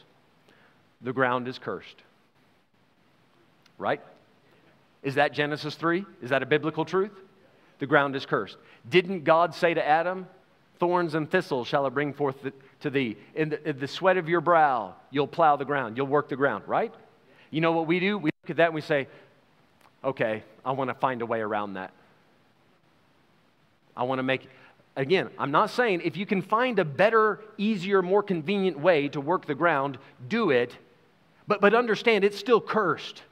the 1.00 1.12
ground 1.12 1.48
is 1.48 1.58
cursed. 1.58 1.96
Right? 3.78 4.00
Is 5.02 5.16
that 5.16 5.32
Genesis 5.32 5.74
3? 5.74 6.04
Is 6.22 6.30
that 6.30 6.42
a 6.42 6.46
biblical 6.46 6.84
truth? 6.84 7.12
The 7.78 7.86
ground 7.86 8.14
is 8.14 8.26
cursed. 8.26 8.56
Didn't 8.88 9.24
God 9.24 9.54
say 9.54 9.74
to 9.74 9.86
Adam, 9.86 10.26
Thorns 10.78 11.14
and 11.14 11.30
thistles 11.30 11.68
shall 11.68 11.86
I 11.86 11.90
bring 11.90 12.12
forth 12.12 12.36
to 12.80 12.90
thee? 12.90 13.16
In 13.34 13.50
the, 13.50 13.68
in 13.68 13.78
the 13.78 13.86
sweat 13.86 14.16
of 14.16 14.28
your 14.28 14.40
brow, 14.40 14.94
you'll 15.10 15.28
plow 15.28 15.54
the 15.56 15.64
ground, 15.64 15.96
you'll 15.96 16.08
work 16.08 16.28
the 16.28 16.36
ground, 16.36 16.64
right? 16.66 16.92
You 17.52 17.60
know 17.60 17.72
what 17.72 17.86
we 17.86 18.00
do? 18.00 18.18
We 18.18 18.30
look 18.42 18.50
at 18.50 18.56
that 18.56 18.66
and 18.66 18.74
we 18.74 18.80
say, 18.80 19.06
okay, 20.02 20.42
I 20.64 20.72
want 20.72 20.90
to 20.90 20.94
find 20.94 21.22
a 21.22 21.26
way 21.26 21.40
around 21.40 21.74
that. 21.74 21.92
I 23.96 24.04
want 24.04 24.18
to 24.18 24.24
make 24.24 24.48
Again, 24.94 25.30
I'm 25.38 25.50
not 25.50 25.70
saying 25.70 26.02
if 26.04 26.16
you 26.16 26.26
can 26.26 26.42
find 26.42 26.78
a 26.78 26.84
better, 26.84 27.40
easier, 27.56 28.02
more 28.02 28.22
convenient 28.22 28.78
way 28.78 29.08
to 29.08 29.20
work 29.20 29.46
the 29.46 29.54
ground, 29.54 29.98
do 30.28 30.50
it. 30.50 30.76
But, 31.48 31.60
but 31.60 31.74
understand 31.74 32.24
it's 32.24 32.38
still 32.38 32.60
cursed. 32.60 33.22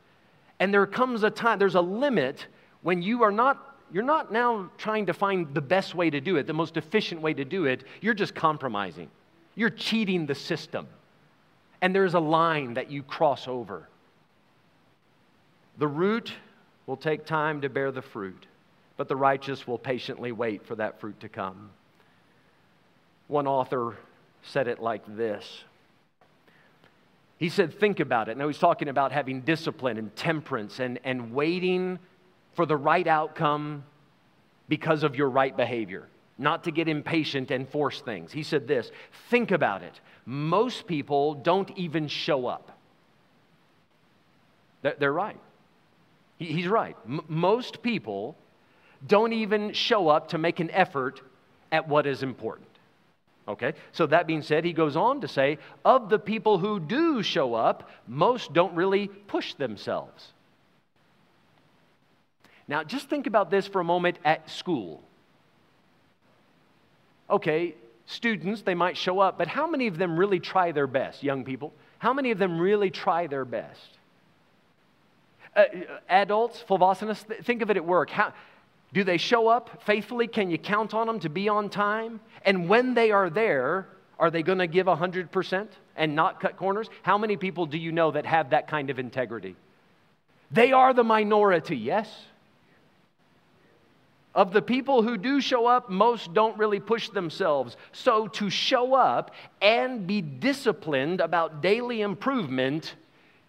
And 0.59 0.73
there 0.73 0.87
comes 0.87 1.23
a 1.23 1.31
time, 1.31 1.59
there's 1.59 1.75
a 1.75 1.81
limit 1.81 2.46
when 2.83 3.03
you 3.03 3.23
are 3.23 3.31
not, 3.31 3.77
you're 3.92 4.03
not 4.03 4.33
now 4.33 4.70
trying 4.79 5.07
to 5.07 5.12
find 5.12 5.53
the 5.55 5.61
best 5.61 5.94
way 5.94 6.09
to 6.11 6.20
do 6.20 6.37
it, 6.37 6.46
the 6.46 6.53
most 6.55 6.77
efficient 6.77 7.20
way 7.20 7.35
to 7.35 7.44
do 7.44 7.66
it. 7.66 7.85
You're 8.01 8.14
just 8.14 8.35
compromising. 8.35 9.11
You're 9.55 9.70
cheating 9.70 10.27
the 10.27 10.35
system. 10.35 10.87
and 11.83 11.94
there's 11.94 12.14
a 12.14 12.20
line 12.20 12.75
that 12.75 12.90
you 12.90 13.03
cross 13.03 13.49
over. 13.49 13.88
The 15.79 15.88
root 15.88 16.33
will 16.87 16.96
take 16.96 17.25
time 17.25 17.61
to 17.62 17.68
bear 17.68 17.90
the 17.90 18.03
fruit, 18.03 18.46
but 19.01 19.09
the 19.09 19.17
righteous 19.17 19.67
will 19.67 19.79
patiently 19.79 20.31
wait 20.31 20.67
for 20.67 20.75
that 20.75 21.01
fruit 21.01 21.19
to 21.21 21.29
come. 21.31 21.71
One 23.29 23.47
author 23.47 23.97
said 24.43 24.69
it 24.69 24.79
like 24.79 25.01
this 25.17 25.65
He 27.39 27.49
said, 27.49 27.73
Think 27.81 27.99
about 27.99 28.29
it. 28.29 28.37
Now, 28.37 28.47
he's 28.47 28.59
talking 28.59 28.89
about 28.89 29.11
having 29.11 29.41
discipline 29.41 29.97
and 29.97 30.15
temperance 30.17 30.81
and, 30.81 30.99
and 31.03 31.33
waiting 31.33 31.99
for 32.53 32.67
the 32.67 32.77
right 32.77 33.07
outcome 33.07 33.85
because 34.69 35.03
of 35.03 35.17
your 35.17 35.31
right 35.31 35.57
behavior, 35.57 36.07
not 36.37 36.65
to 36.65 36.71
get 36.71 36.87
impatient 36.87 37.51
and 37.51 37.67
force 37.67 38.03
things. 38.03 38.33
He 38.33 38.43
said 38.43 38.69
this 38.69 38.91
Think 39.31 39.51
about 39.51 39.83
it. 39.83 39.99
Most 40.27 40.87
people 40.87 41.33
don't 41.33 41.71
even 41.79 42.07
show 42.07 42.47
up. 42.47 42.79
They're 44.83 45.11
right. 45.11 45.41
He's 46.37 46.69
right. 46.69 46.99
Most 47.07 47.81
people 47.81 48.37
don't 49.07 49.33
even 49.33 49.73
show 49.73 50.09
up 50.09 50.29
to 50.29 50.39
make 50.39 50.61
an 50.61 50.71
effort 50.71 51.21
at 51.73 51.89
what 51.89 52.07
is 52.07 52.23
important. 52.23 52.69
Okay? 53.49 53.73
So, 53.93 54.07
that 54.07 54.27
being 54.27 54.43
said, 54.43 54.65
he 54.65 54.73
goes 54.73 54.97
on 54.97 55.23
to 55.23 55.29
say, 55.29 55.59
of 55.85 56.09
the 56.09 56.19
people 56.19 56.59
who 56.59 56.79
do 56.79 57.23
show 57.23 57.55
up, 57.55 57.91
most 58.07 58.53
don't 58.53 58.75
really 58.75 59.09
push 59.09 59.55
themselves. 59.55 60.33
Now, 62.69 62.85
just 62.85 63.09
think 63.09 63.27
about 63.27 63.51
this 63.51 63.67
for 63.67 63.81
a 63.81 63.85
moment 63.85 64.19
at 64.25 64.49
school. 64.49 65.03
Okay, 67.29 67.75
students, 68.07 68.63
they 68.63 68.75
might 68.75 68.97
show 68.97 69.19
up, 69.19 69.39
but 69.39 69.49
how 69.49 69.67
many 69.67 69.89
of 69.89 69.99
them 69.99 70.17
really 70.17 70.39
try 70.39 70.71
their 70.71 70.87
best, 70.87 71.23
young 71.23 71.45
people? 71.45 71.73
How 71.99 72.13
many 72.13 72.31
of 72.31 72.39
them 72.39 72.61
really 72.61 72.91
try 72.91 73.27
their 73.27 73.45
best? 73.45 73.99
Uh, 75.57 75.65
adults, 76.09 76.63
Fulvosinists, 76.69 77.45
think 77.45 77.63
of 77.63 77.71
it 77.71 77.77
at 77.77 77.85
work. 77.85 78.11
How, 78.11 78.33
do 78.92 79.05
they 79.05 79.18
show 79.18 79.48
up 79.48 79.83
faithfully? 79.85 80.26
Can 80.26 80.50
you 80.50 80.59
count 80.59 80.94
on 80.94 81.07
them 81.07 81.20
to 81.20 81.29
be 81.29 81.48
on 81.48 81.68
time? 81.68 82.20
And 82.44 82.68
when 82.68 82.94
they 82.94 83.11
are 83.11 83.31
there, 83.31 83.87
are 84.18 84.31
they 84.31 84.42
going 84.42 84.59
to 84.59 84.66
give 84.66 84.87
100% 84.87 85.68
and 85.96 86.14
not 86.14 86.40
cut 86.40 86.57
corners? 86.57 86.88
How 87.03 87.16
many 87.16 87.37
people 87.37 87.66
do 87.66 87.79
you 87.79 87.92
know 87.92 88.11
that 88.11 88.26
have 88.26 88.50
that 88.50 88.68
kind 88.68 88.90
of 88.90 88.98
integrity? 88.98 89.57
They 90.50 90.72
are 90.72 90.92
the 90.92 91.05
minority, 91.05 91.76
yes? 91.76 92.09
Of 94.35 94.53
the 94.53 94.62
people 94.62 95.03
who 95.03 95.16
do 95.16 95.40
show 95.40 95.66
up, 95.66 95.90
most 95.90 96.35
don't 96.35 96.59
really 96.59 96.81
push 96.81 97.09
themselves. 97.09 97.76
So 97.92 98.29
to 98.29 98.50
show 98.50 98.94
up 98.94 99.33
and 99.61 100.07
be 100.07 100.20
disciplined 100.20 101.20
about 101.20 101.62
daily 101.62 102.00
improvement 102.00 102.94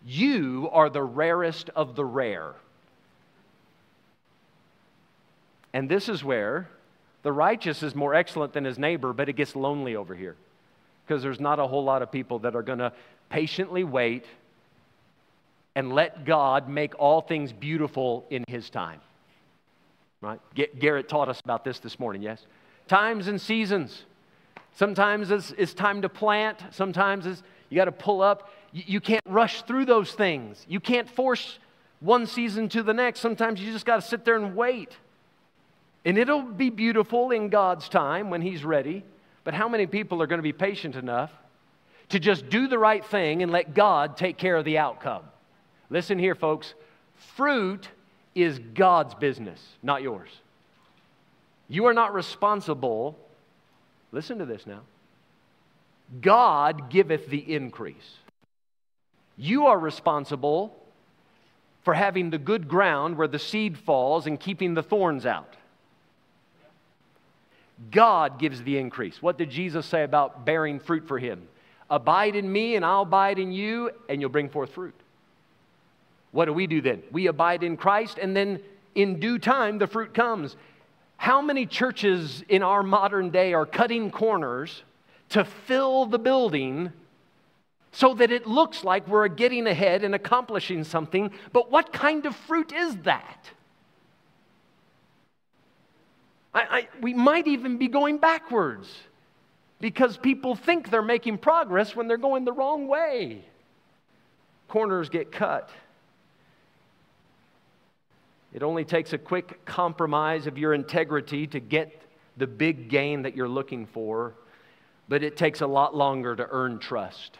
you 0.05 0.69
are 0.71 0.89
the 0.89 1.03
rarest 1.03 1.69
of 1.75 1.95
the 1.95 2.05
rare. 2.05 2.55
And 5.73 5.89
this 5.89 6.09
is 6.09 6.23
where 6.23 6.69
the 7.23 7.31
righteous 7.31 7.83
is 7.83 7.95
more 7.95 8.13
excellent 8.13 8.53
than 8.53 8.65
his 8.65 8.79
neighbor, 8.79 9.13
but 9.13 9.29
it 9.29 9.33
gets 9.33 9.55
lonely 9.55 9.95
over 9.95 10.15
here 10.15 10.35
because 11.05 11.23
there's 11.23 11.39
not 11.39 11.59
a 11.59 11.67
whole 11.67 11.83
lot 11.83 12.01
of 12.01 12.11
people 12.11 12.39
that 12.39 12.55
are 12.55 12.61
going 12.61 12.79
to 12.79 12.91
patiently 13.29 13.83
wait 13.83 14.25
and 15.75 15.93
let 15.93 16.25
God 16.25 16.67
make 16.67 16.97
all 16.99 17.21
things 17.21 17.53
beautiful 17.53 18.25
in 18.29 18.43
his 18.47 18.69
time. 18.69 18.99
Right? 20.19 20.39
Garrett 20.79 21.09
taught 21.09 21.29
us 21.29 21.39
about 21.43 21.63
this 21.63 21.79
this 21.79 21.99
morning, 21.99 22.21
yes? 22.21 22.45
Times 22.87 23.27
and 23.27 23.39
seasons. 23.39 24.03
Sometimes 24.75 25.31
it's, 25.31 25.51
it's 25.57 25.73
time 25.73 26.01
to 26.03 26.09
plant, 26.09 26.59
sometimes 26.71 27.25
it's, 27.25 27.41
you 27.71 27.77
got 27.77 27.85
to 27.85 27.91
pull 27.91 28.21
up. 28.21 28.51
You 28.73 28.99
can't 28.99 29.23
rush 29.25 29.63
through 29.63 29.85
those 29.85 30.11
things. 30.11 30.65
You 30.67 30.79
can't 30.81 31.09
force 31.09 31.57
one 32.01 32.27
season 32.27 32.67
to 32.69 32.83
the 32.83 32.93
next. 32.93 33.21
Sometimes 33.21 33.61
you 33.61 33.71
just 33.71 33.85
got 33.85 33.95
to 33.95 34.01
sit 34.01 34.25
there 34.25 34.35
and 34.35 34.55
wait. 34.55 34.97
And 36.03 36.17
it'll 36.17 36.41
be 36.41 36.69
beautiful 36.69 37.31
in 37.31 37.49
God's 37.49 37.87
time 37.87 38.29
when 38.29 38.41
He's 38.41 38.63
ready. 38.63 39.03
But 39.43 39.53
how 39.53 39.69
many 39.69 39.87
people 39.87 40.21
are 40.21 40.27
going 40.27 40.39
to 40.39 40.43
be 40.43 40.53
patient 40.53 40.95
enough 40.95 41.31
to 42.09 42.19
just 42.19 42.49
do 42.49 42.67
the 42.67 42.77
right 42.77 43.03
thing 43.03 43.43
and 43.43 43.51
let 43.51 43.73
God 43.73 44.17
take 44.17 44.37
care 44.37 44.55
of 44.55 44.65
the 44.65 44.77
outcome? 44.77 45.23
Listen 45.89 46.19
here, 46.19 46.35
folks. 46.35 46.73
Fruit 47.35 47.87
is 48.33 48.59
God's 48.59 49.13
business, 49.15 49.61
not 49.83 50.01
yours. 50.01 50.29
You 51.67 51.85
are 51.85 51.93
not 51.93 52.13
responsible. 52.13 53.17
Listen 54.11 54.39
to 54.39 54.45
this 54.45 54.65
now. 54.65 54.81
God 56.19 56.89
giveth 56.89 57.27
the 57.27 57.53
increase. 57.53 58.17
You 59.37 59.67
are 59.67 59.79
responsible 59.79 60.75
for 61.83 61.93
having 61.93 62.29
the 62.29 62.37
good 62.37 62.67
ground 62.67 63.17
where 63.17 63.27
the 63.27 63.39
seed 63.39 63.77
falls 63.77 64.27
and 64.27 64.39
keeping 64.39 64.73
the 64.73 64.83
thorns 64.83 65.25
out. 65.25 65.55
God 67.89 68.39
gives 68.39 68.61
the 68.63 68.77
increase. 68.77 69.21
What 69.21 69.37
did 69.37 69.49
Jesus 69.49 69.85
say 69.85 70.03
about 70.03 70.45
bearing 70.45 70.79
fruit 70.79 71.07
for 71.07 71.17
him? 71.17 71.47
Abide 71.89 72.35
in 72.35 72.51
me, 72.51 72.75
and 72.75 72.85
I'll 72.85 73.01
abide 73.01 73.39
in 73.39 73.51
you, 73.51 73.91
and 74.07 74.21
you'll 74.21 74.29
bring 74.29 74.49
forth 74.49 74.71
fruit. 74.71 74.95
What 76.31 76.45
do 76.45 76.53
we 76.53 76.67
do 76.67 76.81
then? 76.81 77.03
We 77.11 77.27
abide 77.27 77.63
in 77.63 77.75
Christ, 77.75 78.17
and 78.21 78.35
then 78.35 78.61
in 78.95 79.19
due 79.19 79.39
time, 79.39 79.77
the 79.77 79.87
fruit 79.87 80.13
comes. 80.13 80.55
How 81.17 81.41
many 81.41 81.65
churches 81.65 82.43
in 82.47 82.63
our 82.63 82.83
modern 82.83 83.29
day 83.29 83.53
are 83.53 83.65
cutting 83.65 84.11
corners 84.11 84.83
to 85.29 85.45
fill 85.45 86.05
the 86.05 86.19
building 86.19 86.91
so 87.91 88.13
that 88.13 88.31
it 88.31 88.47
looks 88.47 88.83
like 88.83 89.07
we're 89.07 89.27
getting 89.27 89.67
ahead 89.67 90.03
and 90.03 90.15
accomplishing 90.15 90.83
something. 90.83 91.31
But 91.51 91.71
what 91.71 91.91
kind 91.91 92.25
of 92.25 92.35
fruit 92.35 92.71
is 92.71 92.97
that? 92.99 93.49
I, 96.53 96.59
I, 96.61 96.87
we 97.01 97.13
might 97.13 97.47
even 97.47 97.77
be 97.77 97.87
going 97.87 98.17
backwards 98.17 98.93
because 99.79 100.17
people 100.17 100.55
think 100.55 100.89
they're 100.89 101.01
making 101.01 101.39
progress 101.39 101.95
when 101.95 102.07
they're 102.07 102.17
going 102.17 102.45
the 102.45 102.53
wrong 102.53 102.87
way. 102.87 103.43
Corners 104.67 105.09
get 105.09 105.31
cut. 105.31 105.69
It 108.53 108.63
only 108.63 108.83
takes 108.83 109.13
a 109.13 109.17
quick 109.17 109.63
compromise 109.65 110.45
of 110.45 110.57
your 110.57 110.73
integrity 110.73 111.47
to 111.47 111.59
get 111.59 112.01
the 112.37 112.47
big 112.47 112.89
gain 112.89 113.21
that 113.23 113.35
you're 113.35 113.47
looking 113.47 113.85
for, 113.85 114.35
but 115.07 115.23
it 115.23 115.37
takes 115.37 115.61
a 115.61 115.67
lot 115.67 115.95
longer 115.95 116.35
to 116.35 116.47
earn 116.49 116.79
trust. 116.79 117.37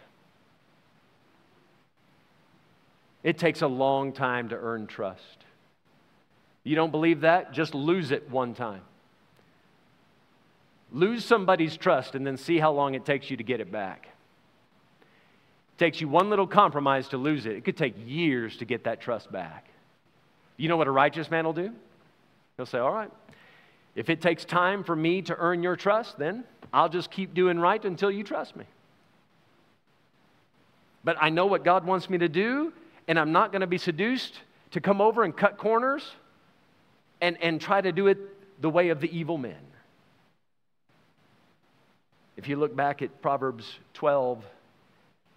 It 3.24 3.38
takes 3.38 3.62
a 3.62 3.68
long 3.68 4.14
time 4.14 4.50
to 4.50 4.56
earn 4.56 4.88
trust. 4.88 5.46
You 6.64 6.76
don't 6.76 6.92
believe 6.92 7.22
that? 7.22 7.52
Just 7.52 7.76
lose 7.76 8.12
it 8.12 8.30
one 8.30 8.54
time. 8.54 8.82
Lose 10.92 11.24
somebody's 11.24 11.78
trust 11.78 12.16
and 12.16 12.26
then 12.28 12.38
see 12.38 12.60
how 12.60 12.72
long 12.72 12.96
it 12.96 13.06
takes 13.06 13.30
you 13.30 13.38
to 13.38 13.44
get 13.44 13.62
it 13.62 13.72
back. 13.72 14.08
It 15.76 15.78
takes 15.78 16.02
you 16.02 16.08
one 16.08 16.30
little 16.30 16.48
compromise 16.48 17.08
to 17.10 17.18
lose 17.18 17.46
it. 17.46 17.54
It 17.54 17.64
could 17.64 17.78
take 17.78 17.96
years 18.06 18.58
to 18.58 18.66
get 18.66 18.84
that 18.84 19.02
trust 19.02 19.32
back. 19.32 19.68
You 20.58 20.68
know 20.68 20.78
what 20.78 20.88
a 20.88 20.92
righteous 20.92 21.32
man 21.32 21.46
will 21.46 21.54
do? 21.54 21.72
He'll 22.58 22.66
say, 22.66 22.80
All 22.80 22.92
right, 22.92 23.10
if 23.96 24.10
it 24.10 24.22
takes 24.22 24.46
time 24.46 24.84
for 24.84 24.96
me 24.96 25.22
to 25.24 25.36
earn 25.36 25.64
your 25.64 25.76
trust, 25.76 26.18
then 26.18 26.44
I'll 26.74 26.90
just 26.90 27.10
keep 27.10 27.34
doing 27.34 27.60
right 27.60 27.84
until 27.84 28.12
you 28.12 28.24
trust 28.24 28.56
me. 28.56 28.66
But 31.04 31.18
I 31.20 31.30
know 31.30 31.46
what 31.48 31.64
God 31.64 31.86
wants 31.86 32.10
me 32.10 32.18
to 32.20 32.30
do, 32.30 32.74
and 33.08 33.18
I'm 33.20 33.32
not 33.32 33.52
going 33.52 33.62
to 33.62 33.68
be 33.68 33.78
seduced 33.78 34.40
to 34.72 34.82
come 34.82 35.02
over 35.02 35.24
and 35.24 35.36
cut 35.36 35.58
corners 35.58 36.10
and, 37.20 37.38
and 37.42 37.60
try 37.60 37.82
to 37.82 37.92
do 37.92 38.08
it 38.08 38.18
the 38.62 38.70
way 38.70 38.90
of 38.90 39.02
the 39.02 39.18
evil 39.18 39.38
men. 39.38 39.58
If 42.42 42.50
you 42.50 42.56
look 42.56 42.76
back 42.76 43.04
at 43.04 43.22
Proverbs 43.22 43.72
12, 43.94 44.44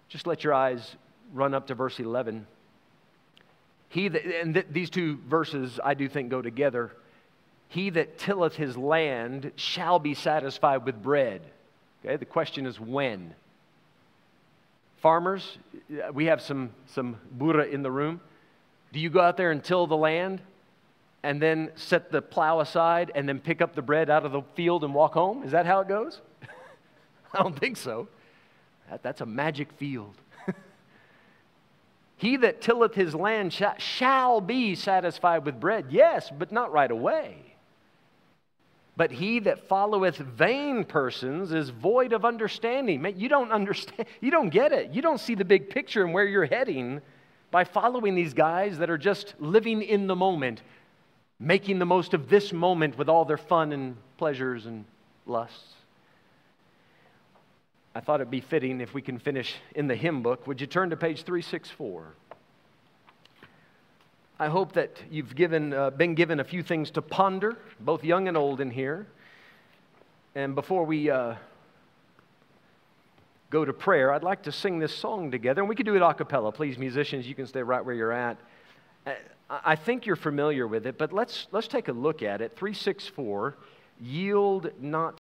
just 0.09 0.25
let 0.25 0.43
your 0.43 0.55
eyes 0.55 0.95
run 1.35 1.53
up 1.53 1.67
to 1.67 1.75
verse 1.75 1.99
11. 1.99 2.47
He 3.89 4.07
that, 4.07 4.25
and 4.25 4.55
th- 4.55 4.65
these 4.71 4.89
two 4.89 5.19
verses 5.29 5.79
I 5.83 5.93
do 5.93 6.09
think 6.09 6.29
go 6.29 6.41
together. 6.41 6.91
He 7.67 7.91
that 7.91 8.17
tilleth 8.17 8.55
his 8.55 8.75
land 8.75 9.51
shall 9.55 9.99
be 9.99 10.15
satisfied 10.15 10.83
with 10.83 10.99
bread. 10.99 11.43
Okay, 12.03 12.15
the 12.15 12.25
question 12.25 12.65
is 12.65 12.79
when. 12.79 13.35
Farmers, 14.97 15.59
we 16.11 16.25
have 16.25 16.41
some, 16.41 16.71
some 16.87 17.17
Bura 17.37 17.71
in 17.71 17.83
the 17.83 17.91
room. 17.91 18.19
Do 18.93 18.99
you 18.99 19.11
go 19.11 19.21
out 19.21 19.37
there 19.37 19.51
and 19.51 19.63
till 19.63 19.85
the 19.85 19.95
land 19.95 20.41
and 21.21 21.39
then 21.39 21.69
set 21.75 22.11
the 22.11 22.23
plow 22.23 22.61
aside 22.61 23.11
and 23.13 23.29
then 23.29 23.39
pick 23.39 23.61
up 23.61 23.75
the 23.75 23.83
bread 23.83 24.09
out 24.09 24.25
of 24.25 24.31
the 24.31 24.41
field 24.55 24.83
and 24.83 24.91
walk 24.91 25.13
home? 25.13 25.43
Is 25.43 25.51
that 25.51 25.67
how 25.67 25.81
it 25.81 25.87
goes? 25.87 26.19
I 27.39 27.43
don't 27.43 27.59
think 27.59 27.77
so. 27.77 28.07
That, 28.89 29.03
that's 29.03 29.21
a 29.21 29.25
magic 29.25 29.71
field. 29.73 30.15
he 32.17 32.37
that 32.37 32.61
tilleth 32.61 32.93
his 32.93 33.13
land 33.13 33.53
shall 33.77 34.41
be 34.41 34.75
satisfied 34.75 35.45
with 35.45 35.59
bread. 35.59 35.87
Yes, 35.89 36.31
but 36.37 36.51
not 36.51 36.71
right 36.71 36.91
away. 36.91 37.37
But 38.97 39.11
he 39.11 39.39
that 39.39 39.67
followeth 39.67 40.17
vain 40.17 40.85
persons 40.85 41.51
is 41.51 41.69
void 41.69 42.13
of 42.13 42.23
understanding. 42.23 43.01
Man, 43.01 43.19
you 43.19 43.27
don't 43.27 43.51
understand, 43.51 44.07
you 44.21 44.31
don't 44.31 44.49
get 44.49 44.71
it. 44.71 44.91
You 44.91 45.01
don't 45.01 45.19
see 45.19 45.35
the 45.35 45.43
big 45.43 45.69
picture 45.69 46.03
and 46.03 46.13
where 46.13 46.25
you're 46.25 46.45
heading 46.45 47.01
by 47.51 47.65
following 47.65 48.15
these 48.15 48.33
guys 48.33 48.77
that 48.77 48.89
are 48.89 48.97
just 48.97 49.33
living 49.39 49.81
in 49.81 50.07
the 50.07 50.15
moment, 50.15 50.61
making 51.39 51.79
the 51.79 51.85
most 51.85 52.13
of 52.13 52.29
this 52.29 52.53
moment 52.53 52.97
with 52.97 53.09
all 53.09 53.25
their 53.25 53.37
fun 53.37 53.73
and 53.73 53.97
pleasures 54.17 54.65
and 54.65 54.85
lusts. 55.25 55.75
I 57.97 58.01
thought 58.01 58.19
it'd 58.19 58.29
be 58.29 58.41
fitting 58.41 58.81
if 58.81 58.93
we 58.93 59.01
can 59.01 59.17
finish 59.17 59.55
in 59.73 59.87
the 59.87 59.95
hymn 59.95 60.21
book. 60.21 60.45
Would 60.47 60.59
you 60.59 60.67
turn 60.67 60.89
to 60.89 60.97
page 60.97 61.23
364? 61.23 62.13
I 64.37 64.47
hope 64.47 64.73
that 64.73 64.97
you've 65.09 65.33
given, 65.33 65.71
uh, 65.71 65.91
been 65.91 66.13
given 66.13 66.41
a 66.41 66.43
few 66.43 66.61
things 66.61 66.91
to 66.91 67.01
ponder, 67.01 67.57
both 67.79 68.03
young 68.03 68.27
and 68.27 68.35
old 68.35 68.59
in 68.59 68.69
here. 68.69 69.07
And 70.35 70.55
before 70.55 70.83
we 70.83 71.09
uh, 71.09 71.35
go 73.49 73.63
to 73.63 73.71
prayer, 73.71 74.11
I'd 74.11 74.23
like 74.23 74.43
to 74.43 74.51
sing 74.51 74.79
this 74.79 74.93
song 74.93 75.31
together. 75.31 75.61
And 75.61 75.69
we 75.69 75.75
could 75.75 75.85
do 75.85 75.95
it 75.95 76.01
a 76.01 76.13
cappella. 76.13 76.51
Please, 76.51 76.77
musicians, 76.77 77.25
you 77.25 77.33
can 77.33 77.47
stay 77.47 77.63
right 77.63 77.83
where 77.83 77.95
you're 77.95 78.11
at. 78.11 78.37
Uh, 79.07 79.13
I 79.49 79.77
think 79.77 80.05
you're 80.05 80.17
familiar 80.17 80.67
with 80.67 80.85
it, 80.85 80.97
but 80.97 81.13
let's, 81.13 81.47
let's 81.53 81.69
take 81.69 81.87
a 81.87 81.93
look 81.93 82.23
at 82.23 82.41
it. 82.41 82.57
364 82.57 83.55
Yield 84.01 84.71
not 84.81 85.13